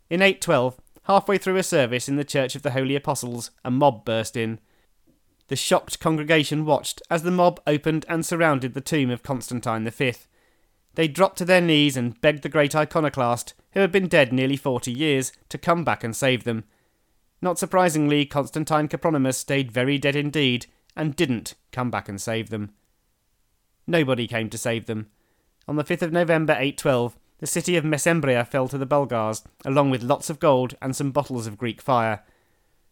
In 0.09 0.21
812, 0.21 0.77
Halfway 1.05 1.39
through 1.39 1.57
a 1.57 1.63
service 1.63 2.07
in 2.07 2.15
the 2.15 2.23
Church 2.23 2.55
of 2.55 2.61
the 2.61 2.71
Holy 2.71 2.95
Apostles, 2.95 3.49
a 3.65 3.71
mob 3.71 4.05
burst 4.05 4.37
in. 4.37 4.59
The 5.51 5.57
shocked 5.57 5.99
congregation 5.99 6.63
watched 6.63 7.01
as 7.09 7.23
the 7.23 7.29
mob 7.29 7.59
opened 7.67 8.05
and 8.07 8.25
surrounded 8.25 8.73
the 8.73 8.79
tomb 8.79 9.09
of 9.09 9.21
Constantine 9.21 9.83
V. 9.83 10.13
They 10.95 11.09
dropped 11.09 11.39
to 11.39 11.43
their 11.43 11.59
knees 11.59 11.97
and 11.97 12.21
begged 12.21 12.43
the 12.43 12.47
great 12.47 12.73
iconoclast, 12.73 13.53
who 13.73 13.81
had 13.81 13.91
been 13.91 14.07
dead 14.07 14.31
nearly 14.31 14.55
forty 14.55 14.93
years, 14.93 15.33
to 15.49 15.57
come 15.57 15.83
back 15.83 16.05
and 16.05 16.15
save 16.15 16.45
them. 16.45 16.63
Not 17.41 17.59
surprisingly, 17.59 18.25
Constantine 18.25 18.87
Copronymus 18.87 19.35
stayed 19.35 19.73
very 19.73 19.97
dead 19.97 20.15
indeed 20.15 20.67
and 20.95 21.17
didn't 21.17 21.55
come 21.73 21.91
back 21.91 22.07
and 22.07 22.21
save 22.21 22.49
them. 22.49 22.71
Nobody 23.85 24.27
came 24.27 24.49
to 24.51 24.57
save 24.57 24.85
them. 24.85 25.09
On 25.67 25.75
the 25.75 25.83
5th 25.83 26.03
of 26.03 26.13
November 26.13 26.53
812, 26.53 27.17
the 27.39 27.45
city 27.45 27.75
of 27.75 27.83
Mesembria 27.83 28.47
fell 28.47 28.69
to 28.69 28.77
the 28.77 28.85
Bulgars, 28.85 29.43
along 29.65 29.89
with 29.89 30.01
lots 30.01 30.29
of 30.29 30.39
gold 30.39 30.77
and 30.81 30.95
some 30.95 31.11
bottles 31.11 31.45
of 31.45 31.57
Greek 31.57 31.81
fire. 31.81 32.23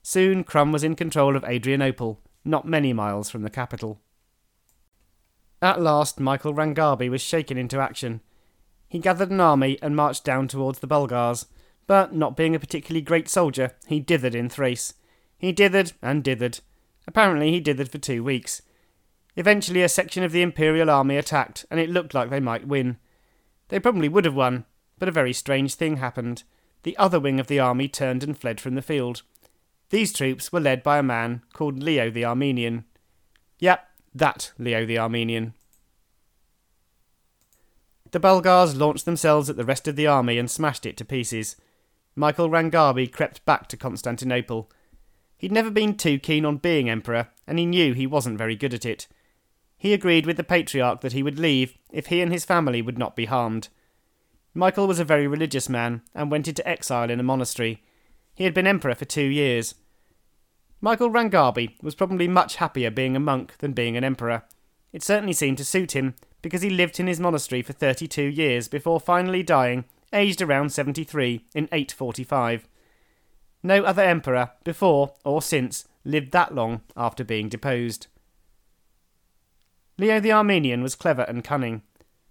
Soon 0.03 0.43
Crum 0.43 0.73
was 0.73 0.83
in 0.83 0.97
control 0.97 1.37
of 1.37 1.45
Adrianople, 1.45 2.19
not 2.49 2.67
many 2.67 2.93
miles 2.93 3.29
from 3.29 3.43
the 3.43 3.49
capital. 3.49 4.01
At 5.61 5.81
last, 5.81 6.19
Michael 6.19 6.53
Rangabi 6.53 7.09
was 7.09 7.21
shaken 7.21 7.57
into 7.57 7.79
action. 7.79 8.21
He 8.87 8.99
gathered 8.99 9.29
an 9.29 9.41
army 9.41 9.77
and 9.81 9.95
marched 9.95 10.23
down 10.23 10.47
towards 10.47 10.79
the 10.79 10.87
Bulgars, 10.87 11.45
but 11.85 12.13
not 12.13 12.37
being 12.37 12.55
a 12.55 12.59
particularly 12.59 13.01
great 13.01 13.27
soldier, 13.27 13.71
he 13.87 13.99
dithered 13.99 14.35
in 14.35 14.49
Thrace. 14.49 14.93
He 15.37 15.53
dithered 15.53 15.93
and 16.01 16.23
dithered. 16.23 16.61
Apparently, 17.07 17.51
he 17.51 17.61
dithered 17.61 17.89
for 17.89 17.97
two 17.97 18.23
weeks. 18.23 18.61
Eventually, 19.35 19.83
a 19.83 19.89
section 19.89 20.23
of 20.23 20.31
the 20.31 20.41
Imperial 20.41 20.89
army 20.89 21.17
attacked, 21.17 21.65
and 21.71 21.79
it 21.79 21.89
looked 21.89 22.13
like 22.13 22.29
they 22.29 22.39
might 22.39 22.67
win. 22.67 22.97
They 23.69 23.79
probably 23.79 24.09
would 24.09 24.25
have 24.25 24.35
won, 24.35 24.65
but 24.97 25.07
a 25.07 25.13
very 25.13 25.33
strange 25.33 25.75
thing 25.75 25.97
happened. 25.97 26.43
The 26.83 26.97
other 26.97 27.19
wing 27.19 27.39
of 27.39 27.47
the 27.47 27.59
army 27.59 27.87
turned 27.87 28.23
and 28.23 28.37
fled 28.37 28.59
from 28.59 28.75
the 28.75 28.81
field. 28.81 29.23
These 29.89 30.13
troops 30.13 30.51
were 30.51 30.59
led 30.59 30.83
by 30.83 30.99
a 30.99 31.03
man 31.03 31.41
called 31.53 31.81
Leo 31.81 32.09
the 32.09 32.25
Armenian. 32.25 32.85
Yep, 33.59 33.87
that 34.13 34.51
Leo 34.57 34.85
the 34.85 34.99
Armenian. 34.99 35.53
The 38.11 38.19
Bulgars 38.19 38.75
launched 38.75 39.05
themselves 39.05 39.49
at 39.49 39.55
the 39.55 39.65
rest 39.65 39.87
of 39.87 39.95
the 39.95 40.07
army 40.07 40.37
and 40.37 40.49
smashed 40.49 40.85
it 40.85 40.97
to 40.97 41.05
pieces. 41.05 41.55
Michael 42.15 42.49
Rangabi 42.49 43.11
crept 43.11 43.45
back 43.45 43.67
to 43.67 43.77
Constantinople. 43.77 44.69
He'd 45.37 45.51
never 45.51 45.71
been 45.71 45.95
too 45.95 46.19
keen 46.19 46.43
on 46.43 46.57
being 46.57 46.89
emperor, 46.89 47.29
and 47.47 47.59
he 47.59 47.65
knew 47.65 47.93
he 47.93 48.07
wasn't 48.07 48.37
very 48.37 48.55
good 48.55 48.73
at 48.73 48.85
it. 48.85 49.07
He 49.77 49.93
agreed 49.93 50.25
with 50.25 50.37
the 50.37 50.43
patriarch 50.43 51.01
that 51.01 51.13
he 51.13 51.23
would 51.23 51.39
leave 51.39 51.77
if 51.91 52.07
he 52.07 52.21
and 52.21 52.31
his 52.31 52.45
family 52.45 52.81
would 52.81 52.97
not 52.97 53.15
be 53.15 53.25
harmed. 53.25 53.69
Michael 54.53 54.87
was 54.87 54.99
a 54.99 55.05
very 55.05 55.27
religious 55.27 55.69
man 55.69 56.01
and 56.13 56.29
went 56.29 56.47
into 56.47 56.67
exile 56.67 57.09
in 57.09 57.19
a 57.19 57.23
monastery. 57.23 57.83
He 58.39 58.45
had 58.45 58.53
been 58.53 58.67
emperor 58.67 58.95
for 58.95 59.03
two 59.03 59.25
years. 59.25 59.75
Michael 60.79 61.09
Rangabi 61.09 61.75
was 61.83 61.93
probably 61.93 62.29
much 62.29 62.55
happier 62.55 62.89
being 62.89 63.17
a 63.17 63.19
monk 63.19 63.57
than 63.57 63.73
being 63.73 63.97
an 63.97 64.05
emperor. 64.05 64.43
It 64.93 65.03
certainly 65.03 65.33
seemed 65.33 65.57
to 65.57 65.65
suit 65.65 65.91
him, 65.91 66.15
because 66.41 66.61
he 66.61 66.69
lived 66.69 67.01
in 67.01 67.07
his 67.07 67.19
monastery 67.19 67.61
for 67.61 67.73
32 67.73 68.23
years 68.23 68.69
before 68.69 69.01
finally 69.01 69.43
dying, 69.43 69.83
aged 70.13 70.41
around 70.41 70.71
73, 70.71 71.43
in 71.53 71.65
845. 71.65 72.65
No 73.61 73.83
other 73.83 74.03
emperor, 74.03 74.51
before 74.63 75.15
or 75.25 75.41
since, 75.41 75.83
lived 76.05 76.31
that 76.31 76.55
long 76.55 76.79
after 76.95 77.25
being 77.25 77.49
deposed. 77.49 78.07
Leo 79.97 80.21
the 80.21 80.31
Armenian 80.31 80.81
was 80.81 80.95
clever 80.95 81.23
and 81.23 81.43
cunning. 81.43 81.81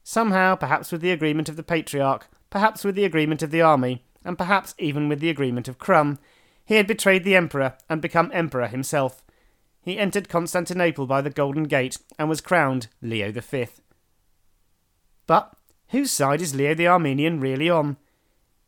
Somehow, 0.04 0.54
perhaps 0.54 0.90
with 0.90 1.02
the 1.02 1.12
agreement 1.12 1.50
of 1.50 1.56
the 1.56 1.62
Patriarch, 1.62 2.28
perhaps 2.48 2.82
with 2.82 2.94
the 2.94 3.04
agreement 3.04 3.42
of 3.42 3.50
the 3.50 3.60
army, 3.60 4.04
and 4.28 4.36
perhaps 4.36 4.74
even 4.76 5.08
with 5.08 5.20
the 5.20 5.30
agreement 5.30 5.68
of 5.68 5.78
Crum, 5.78 6.18
he 6.62 6.74
had 6.74 6.86
betrayed 6.86 7.24
the 7.24 7.34
Emperor 7.34 7.78
and 7.88 8.02
become 8.02 8.30
Emperor 8.34 8.66
himself. 8.66 9.24
He 9.80 9.98
entered 9.98 10.28
Constantinople 10.28 11.06
by 11.06 11.22
the 11.22 11.30
Golden 11.30 11.64
Gate 11.64 11.96
and 12.18 12.28
was 12.28 12.42
crowned 12.42 12.88
Leo 13.00 13.32
V. 13.32 13.66
But 15.26 15.56
whose 15.88 16.10
side 16.10 16.42
is 16.42 16.54
Leo 16.54 16.74
the 16.74 16.88
Armenian 16.88 17.40
really 17.40 17.70
on? 17.70 17.96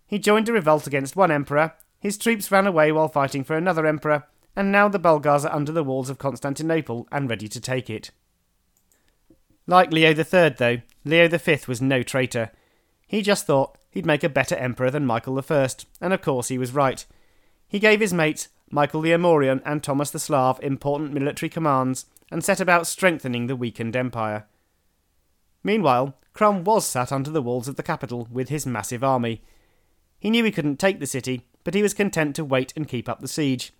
He 0.06 0.18
joined 0.18 0.48
a 0.48 0.54
revolt 0.54 0.86
against 0.86 1.14
one 1.14 1.30
emperor, 1.30 1.74
his 1.98 2.16
troops 2.16 2.50
ran 2.50 2.66
away 2.66 2.90
while 2.90 3.08
fighting 3.08 3.44
for 3.44 3.54
another 3.54 3.86
emperor, 3.86 4.24
and 4.56 4.72
now 4.72 4.88
the 4.88 4.98
Bulgars 4.98 5.44
are 5.44 5.54
under 5.54 5.72
the 5.72 5.84
walls 5.84 6.08
of 6.08 6.16
Constantinople 6.16 7.06
and 7.12 7.28
ready 7.28 7.48
to 7.48 7.60
take 7.60 7.90
it. 7.90 8.12
Like 9.66 9.92
Leo 9.92 10.14
III, 10.14 10.54
though, 10.56 10.78
Leo 11.04 11.28
V 11.28 11.58
was 11.68 11.82
no 11.82 12.02
traitor. 12.02 12.50
He 13.06 13.20
just 13.20 13.44
thought 13.44 13.76
he'd 13.90 14.06
make 14.06 14.24
a 14.24 14.28
better 14.28 14.56
emperor 14.56 14.90
than 14.90 15.06
Michael 15.06 15.38
I, 15.38 15.68
and 16.00 16.12
of 16.12 16.22
course 16.22 16.48
he 16.48 16.58
was 16.58 16.72
right. 16.72 17.04
He 17.68 17.78
gave 17.78 18.00
his 18.00 18.12
mates, 18.12 18.48
Michael 18.70 19.00
the 19.00 19.12
Amorian 19.12 19.60
and 19.64 19.82
Thomas 19.82 20.10
the 20.10 20.18
Slav, 20.18 20.60
important 20.62 21.12
military 21.12 21.48
commands, 21.48 22.06
and 22.30 22.44
set 22.44 22.60
about 22.60 22.86
strengthening 22.86 23.46
the 23.46 23.56
weakened 23.56 23.96
empire. 23.96 24.46
Meanwhile, 25.62 26.16
Crum 26.32 26.64
was 26.64 26.86
sat 26.86 27.12
under 27.12 27.30
the 27.30 27.42
walls 27.42 27.68
of 27.68 27.76
the 27.76 27.82
capital 27.82 28.28
with 28.30 28.48
his 28.48 28.66
massive 28.66 29.04
army. 29.04 29.42
He 30.18 30.30
knew 30.30 30.44
he 30.44 30.52
couldn't 30.52 30.78
take 30.78 31.00
the 31.00 31.06
city, 31.06 31.46
but 31.64 31.74
he 31.74 31.82
was 31.82 31.94
content 31.94 32.36
to 32.36 32.44
wait 32.44 32.72
and 32.76 32.88
keep 32.88 33.08
up 33.08 33.20
the 33.20 33.28
siege. 33.28 33.72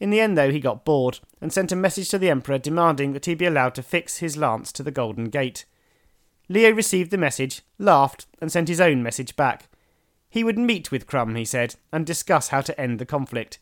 In 0.00 0.10
the 0.10 0.20
end, 0.20 0.36
though, 0.36 0.50
he 0.50 0.60
got 0.60 0.84
bored 0.84 1.20
and 1.40 1.52
sent 1.52 1.72
a 1.72 1.76
message 1.76 2.08
to 2.10 2.18
the 2.18 2.30
Emperor 2.30 2.58
demanding 2.58 3.12
that 3.12 3.26
he 3.26 3.34
be 3.34 3.46
allowed 3.46 3.74
to 3.76 3.82
fix 3.82 4.18
his 4.18 4.36
lance 4.36 4.72
to 4.72 4.82
the 4.82 4.90
Golden 4.90 5.26
Gate. 5.26 5.64
Leo 6.48 6.70
received 6.70 7.10
the 7.10 7.18
message, 7.18 7.62
laughed, 7.78 8.26
and 8.40 8.52
sent 8.52 8.68
his 8.68 8.80
own 8.80 9.02
message 9.02 9.36
back. 9.36 9.68
He 10.28 10.44
would 10.44 10.58
meet 10.58 10.90
with 10.90 11.06
Crum, 11.06 11.34
he 11.36 11.44
said, 11.44 11.76
and 11.92 12.04
discuss 12.04 12.48
how 12.48 12.60
to 12.60 12.78
end 12.80 12.98
the 12.98 13.06
conflict. 13.06 13.58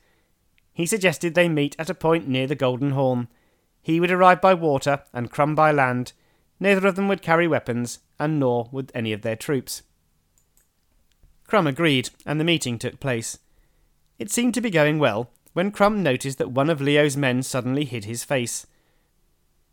He 0.73 0.87
suggested 0.87 1.35
they 1.35 1.49
meet 1.49 1.77
at 1.79 1.91
a 1.91 1.95
point 1.95 2.27
near 2.27 2.47
the 2.47 2.55
Golden 2.55 2.93
Horn. 2.93 3.29
He 3.83 4.01
would 4.01 4.11
arrive 4.11 4.41
by 4.41 4.55
water 4.55 5.03
and 5.13 5.31
Crum 5.31 5.55
by 5.55 5.71
land. 5.71 6.13
Neither 6.59 6.87
of 6.87 6.97
them 6.97 7.09
would 7.09 7.23
carry 7.23 7.47
weapons, 7.47 7.99
and 8.19 8.41
nor 8.41 8.69
would 8.73 8.91
any 8.95 9.13
of 9.13 9.23
their 9.23 9.37
troops. 9.37 9.83
Crum 11.47 11.67
agreed, 11.67 12.11
and 12.25 12.41
the 12.41 12.45
meeting 12.45 12.79
took 12.79 13.01
place. 13.01 13.39
It 14.19 14.31
seemed 14.31 14.55
to 14.55 14.61
be 14.61 14.71
going 14.71 14.99
well 14.99 15.31
when 15.53 15.71
Crum 15.71 16.03
noticed 16.03 16.39
that 16.39 16.53
one 16.53 16.71
of 16.71 16.81
Leo's 16.81 17.17
men 17.17 17.43
suddenly 17.43 17.85
hid 17.85 18.07
his 18.07 18.25
face. 18.25 18.67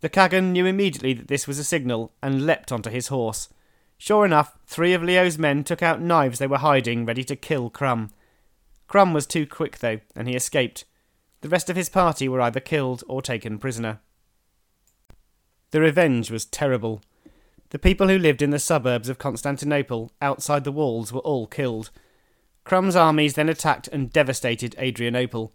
The 0.00 0.08
Kagan 0.08 0.52
knew 0.52 0.64
immediately 0.64 1.12
that 1.12 1.28
this 1.28 1.46
was 1.46 1.58
a 1.58 1.64
signal 1.64 2.12
and 2.22 2.46
leapt 2.46 2.72
onto 2.72 2.90
his 2.90 3.08
horse. 3.08 3.48
Sure 3.98 4.24
enough, 4.24 4.56
three 4.66 4.94
of 4.94 5.02
Leo's 5.02 5.36
men 5.36 5.62
took 5.62 5.82
out 5.82 6.00
knives 6.00 6.38
they 6.38 6.46
were 6.46 6.58
hiding, 6.58 7.04
ready 7.04 7.22
to 7.24 7.36
kill 7.36 7.68
Crum. 7.68 8.10
Crum 8.88 9.12
was 9.12 9.26
too 9.26 9.46
quick, 9.46 9.78
though, 9.78 10.00
and 10.16 10.26
he 10.26 10.34
escaped. 10.34 10.86
The 11.42 11.50
rest 11.50 11.68
of 11.68 11.76
his 11.76 11.90
party 11.90 12.28
were 12.28 12.40
either 12.40 12.60
killed 12.60 13.04
or 13.08 13.20
taken 13.20 13.58
prisoner. 13.58 14.00
The 15.70 15.82
revenge 15.82 16.30
was 16.30 16.46
terrible. 16.46 17.02
The 17.68 17.78
people 17.78 18.08
who 18.08 18.18
lived 18.18 18.42
in 18.42 18.50
the 18.50 18.58
suburbs 18.58 19.08
of 19.08 19.18
Constantinople, 19.18 20.10
outside 20.20 20.64
the 20.64 20.72
walls, 20.72 21.12
were 21.12 21.20
all 21.20 21.46
killed. 21.46 21.90
Crum's 22.64 22.96
armies 22.96 23.34
then 23.34 23.48
attacked 23.48 23.86
and 23.88 24.12
devastated 24.12 24.74
Adrianople. 24.78 25.52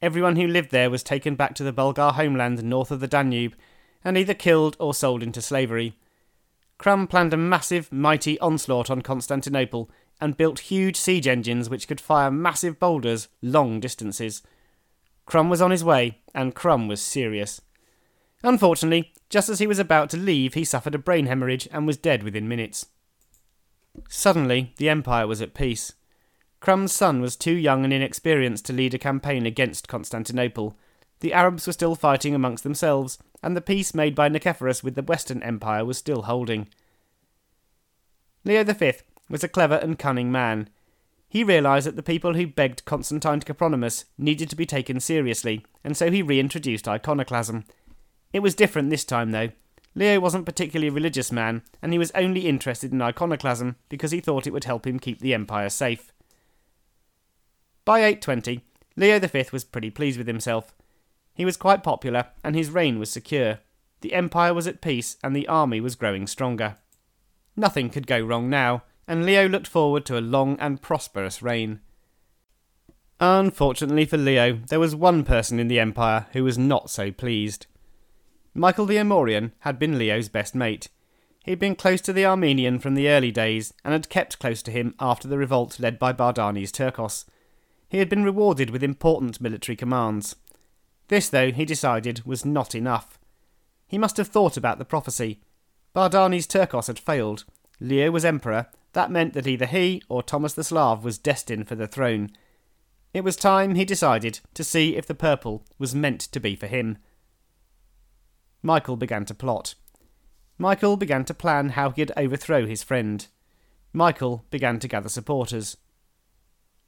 Everyone 0.00 0.36
who 0.36 0.46
lived 0.46 0.70
there 0.70 0.90
was 0.90 1.02
taken 1.02 1.34
back 1.34 1.54
to 1.56 1.64
the 1.64 1.72
Bulgar 1.72 2.12
homeland 2.12 2.62
north 2.62 2.90
of 2.90 3.00
the 3.00 3.08
Danube 3.08 3.54
and 4.04 4.16
either 4.16 4.34
killed 4.34 4.76
or 4.78 4.94
sold 4.94 5.22
into 5.22 5.42
slavery. 5.42 5.96
Crum 6.78 7.06
planned 7.06 7.34
a 7.34 7.36
massive, 7.36 7.92
mighty 7.92 8.38
onslaught 8.40 8.90
on 8.90 9.02
Constantinople 9.02 9.90
and 10.20 10.36
built 10.36 10.60
huge 10.60 10.96
siege 10.96 11.26
engines 11.26 11.68
which 11.68 11.88
could 11.88 12.00
fire 12.00 12.30
massive 12.30 12.78
boulders 12.78 13.28
long 13.42 13.80
distances. 13.80 14.42
Crum 15.26 15.48
was 15.48 15.62
on 15.62 15.70
his 15.70 15.84
way, 15.84 16.18
and 16.34 16.54
Crum 16.54 16.88
was 16.88 17.00
serious. 17.00 17.60
Unfortunately, 18.42 19.12
just 19.28 19.48
as 19.48 19.58
he 19.58 19.66
was 19.66 19.78
about 19.78 20.10
to 20.10 20.16
leave, 20.16 20.54
he 20.54 20.64
suffered 20.64 20.94
a 20.94 20.98
brain 20.98 21.26
hemorrhage 21.26 21.68
and 21.70 21.86
was 21.86 21.96
dead 21.96 22.22
within 22.22 22.48
minutes. 22.48 22.86
Suddenly, 24.08 24.72
the 24.76 24.88
Empire 24.88 25.26
was 25.26 25.40
at 25.40 25.54
peace. 25.54 25.92
Crum's 26.60 26.92
son 26.92 27.20
was 27.20 27.36
too 27.36 27.54
young 27.54 27.84
and 27.84 27.92
inexperienced 27.92 28.66
to 28.66 28.72
lead 28.72 28.94
a 28.94 28.98
campaign 28.98 29.46
against 29.46 29.88
Constantinople. 29.88 30.76
The 31.20 31.32
Arabs 31.32 31.66
were 31.66 31.72
still 31.72 31.94
fighting 31.94 32.34
amongst 32.34 32.64
themselves, 32.64 33.18
and 33.42 33.56
the 33.56 33.60
peace 33.60 33.94
made 33.94 34.14
by 34.14 34.28
Nicephorus 34.28 34.82
with 34.82 34.94
the 34.94 35.02
Western 35.02 35.42
Empire 35.42 35.84
was 35.84 35.98
still 35.98 36.22
holding. 36.22 36.68
Leo 38.44 38.64
V 38.64 38.92
was 39.28 39.44
a 39.44 39.48
clever 39.48 39.76
and 39.76 39.98
cunning 39.98 40.32
man. 40.32 40.68
He 41.28 41.44
realised 41.44 41.86
that 41.86 41.96
the 41.96 42.02
people 42.02 42.34
who 42.34 42.46
begged 42.46 42.84
Constantine 42.84 43.40
to 43.40 43.52
Copronymus 43.52 44.04
needed 44.18 44.50
to 44.50 44.56
be 44.56 44.66
taken 44.66 44.98
seriously, 44.98 45.64
and 45.84 45.96
so 45.96 46.10
he 46.10 46.22
reintroduced 46.22 46.88
iconoclasm. 46.88 47.64
It 48.32 48.40
was 48.40 48.54
different 48.54 48.90
this 48.90 49.04
time, 49.04 49.30
though. 49.30 49.50
Leo 49.94 50.20
wasn't 50.20 50.46
particularly 50.46 50.88
a 50.88 50.92
religious 50.92 51.32
man, 51.32 51.62
and 51.82 51.92
he 51.92 51.98
was 51.98 52.12
only 52.12 52.46
interested 52.48 52.92
in 52.92 53.02
iconoclasm 53.02 53.76
because 53.88 54.10
he 54.10 54.20
thought 54.20 54.46
it 54.46 54.52
would 54.52 54.64
help 54.64 54.86
him 54.86 54.98
keep 54.98 55.20
the 55.20 55.34
empire 55.34 55.68
safe. 55.68 56.12
By 57.84 58.00
820, 58.00 58.60
Leo 58.96 59.18
V 59.18 59.44
was 59.52 59.64
pretty 59.64 59.90
pleased 59.90 60.18
with 60.18 60.26
himself. 60.26 60.74
He 61.40 61.46
was 61.46 61.56
quite 61.56 61.82
popular, 61.82 62.26
and 62.44 62.54
his 62.54 62.68
reign 62.68 62.98
was 62.98 63.10
secure. 63.10 63.60
The 64.02 64.12
empire 64.12 64.52
was 64.52 64.66
at 64.66 64.82
peace, 64.82 65.16
and 65.24 65.34
the 65.34 65.48
army 65.48 65.80
was 65.80 65.94
growing 65.94 66.26
stronger. 66.26 66.76
Nothing 67.56 67.88
could 67.88 68.06
go 68.06 68.20
wrong 68.20 68.50
now, 68.50 68.82
and 69.08 69.24
Leo 69.24 69.48
looked 69.48 69.66
forward 69.66 70.04
to 70.04 70.18
a 70.18 70.20
long 70.20 70.58
and 70.60 70.82
prosperous 70.82 71.40
reign. 71.40 71.80
Unfortunately 73.20 74.04
for 74.04 74.18
Leo, 74.18 74.60
there 74.68 74.78
was 74.78 74.94
one 74.94 75.24
person 75.24 75.58
in 75.58 75.68
the 75.68 75.80
empire 75.80 76.26
who 76.34 76.44
was 76.44 76.58
not 76.58 76.90
so 76.90 77.10
pleased. 77.10 77.64
Michael 78.52 78.84
the 78.84 78.98
Amorian 78.98 79.52
had 79.60 79.78
been 79.78 79.96
Leo's 79.96 80.28
best 80.28 80.54
mate. 80.54 80.90
He 81.42 81.52
had 81.52 81.58
been 81.58 81.74
close 81.74 82.02
to 82.02 82.12
the 82.12 82.26
Armenian 82.26 82.80
from 82.80 82.94
the 82.94 83.08
early 83.08 83.30
days 83.32 83.72
and 83.82 83.94
had 83.94 84.10
kept 84.10 84.40
close 84.40 84.62
to 84.64 84.70
him 84.70 84.94
after 85.00 85.26
the 85.26 85.38
revolt 85.38 85.80
led 85.80 85.98
by 85.98 86.12
Bardanes 86.12 86.70
Turkos. 86.70 87.24
He 87.88 87.96
had 87.96 88.10
been 88.10 88.24
rewarded 88.24 88.68
with 88.68 88.84
important 88.84 89.40
military 89.40 89.74
commands. 89.74 90.36
This, 91.10 91.28
though, 91.28 91.50
he 91.50 91.64
decided, 91.64 92.24
was 92.24 92.44
not 92.44 92.72
enough. 92.72 93.18
He 93.88 93.98
must 93.98 94.16
have 94.16 94.28
thought 94.28 94.56
about 94.56 94.78
the 94.78 94.84
prophecy. 94.84 95.40
Bardanes 95.92 96.46
Turkos 96.46 96.86
had 96.86 97.00
failed. 97.00 97.44
Leo 97.80 98.12
was 98.12 98.24
emperor. 98.24 98.68
That 98.92 99.10
meant 99.10 99.34
that 99.34 99.48
either 99.48 99.66
he 99.66 100.02
or 100.08 100.22
Thomas 100.22 100.54
the 100.54 100.62
Slav 100.62 101.02
was 101.02 101.18
destined 101.18 101.66
for 101.66 101.74
the 101.74 101.88
throne. 101.88 102.30
It 103.12 103.24
was 103.24 103.34
time, 103.34 103.74
he 103.74 103.84
decided, 103.84 104.38
to 104.54 104.62
see 104.62 104.94
if 104.94 105.04
the 105.04 105.16
purple 105.16 105.64
was 105.78 105.96
meant 105.96 106.20
to 106.20 106.38
be 106.38 106.54
for 106.54 106.68
him. 106.68 106.98
Michael 108.62 108.96
began 108.96 109.24
to 109.24 109.34
plot. 109.34 109.74
Michael 110.58 110.96
began 110.96 111.24
to 111.24 111.34
plan 111.34 111.70
how 111.70 111.90
he'd 111.90 112.12
overthrow 112.16 112.66
his 112.66 112.84
friend. 112.84 113.26
Michael 113.92 114.44
began 114.50 114.78
to 114.78 114.86
gather 114.86 115.08
supporters. 115.08 115.76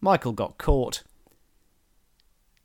Michael 0.00 0.32
got 0.32 0.58
caught. 0.58 1.02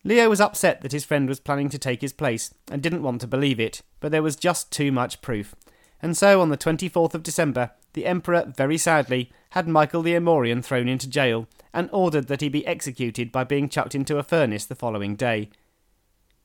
Leo 0.07 0.29
was 0.29 0.39
upset 0.39 0.79
that 0.79 0.93
his 0.93 1.03
friend 1.03 1.27
was 1.27 1.41
planning 1.41 1.67
to 1.67 1.77
take 1.77 1.99
his 1.99 2.13
place 2.13 2.53
and 2.71 2.81
didn't 2.81 3.03
want 3.03 3.19
to 3.19 3.27
believe 3.27 3.59
it, 3.59 3.81
but 3.99 4.09
there 4.09 4.23
was 4.23 4.37
just 4.37 4.71
too 4.71 4.89
much 4.89 5.21
proof. 5.21 5.53
And 6.01 6.15
so 6.15 6.39
on 6.39 6.47
the 6.47 6.57
24th 6.57 7.13
of 7.13 7.23
December, 7.23 7.71
the 7.91 8.05
Emperor, 8.05 8.53
very 8.55 8.77
sadly, 8.77 9.33
had 9.49 9.67
Michael 9.67 10.01
the 10.01 10.13
Amorian 10.13 10.63
thrown 10.63 10.87
into 10.87 11.09
jail 11.09 11.45
and 11.73 11.89
ordered 11.91 12.27
that 12.29 12.39
he 12.39 12.47
be 12.47 12.65
executed 12.65 13.33
by 13.33 13.43
being 13.43 13.67
chucked 13.67 13.95
into 13.95 14.17
a 14.17 14.23
furnace 14.23 14.63
the 14.63 14.75
following 14.75 15.17
day. 15.17 15.49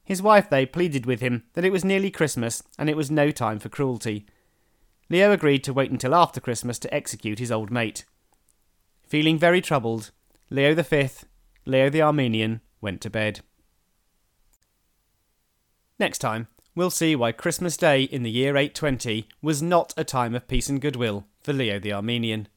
His 0.03 0.21
wife, 0.21 0.51
though, 0.51 0.67
pleaded 0.67 1.07
with 1.07 1.21
him 1.21 1.45
that 1.53 1.65
it 1.65 1.71
was 1.71 1.85
nearly 1.85 2.11
Christmas 2.11 2.65
and 2.81 2.91
it 2.91 2.97
was 2.97 3.13
no 3.13 3.31
time 3.31 3.61
for 3.61 3.69
cruelty. 3.69 4.27
Leo 5.09 5.31
agreed 5.31 5.63
to 5.63 5.73
wait 5.73 5.93
until 5.93 6.17
after 6.17 6.41
Christmas 6.41 6.81
to 6.81 6.93
execute 6.93 7.39
his 7.39 7.53
old 7.53 7.71
mate. 7.71 8.07
Feeling 9.07 9.39
very 9.39 9.61
troubled, 9.61 10.11
Leo 10.51 10.75
V, 10.75 11.11
Leo 11.65 11.89
the 11.89 12.03
Armenian, 12.03 12.61
went 12.81 13.01
to 13.03 13.09
bed. 13.09 13.39
Next 16.03 16.19
time, 16.19 16.49
we'll 16.75 16.91
see 16.91 17.15
why 17.15 17.31
Christmas 17.31 17.77
Day 17.77 18.03
in 18.03 18.25
the 18.25 18.31
year 18.33 18.57
820 18.57 19.29
was 19.41 19.63
not 19.63 19.95
a 19.97 20.03
time 20.03 20.35
of 20.35 20.49
peace 20.49 20.69
and 20.69 20.81
goodwill 20.81 21.29
for 21.45 21.53
Leo 21.53 21.79
the 21.79 21.93
Armenian. 21.93 22.49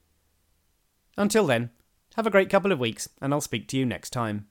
Until 1.15 1.45
then, 1.45 1.69
have 2.15 2.25
a 2.25 2.31
great 2.31 2.49
couple 2.49 2.71
of 2.71 2.79
weeks, 2.79 3.07
and 3.21 3.31
I'll 3.31 3.41
speak 3.41 3.67
to 3.67 3.77
you 3.77 3.85
next 3.85 4.09
time. 4.09 4.47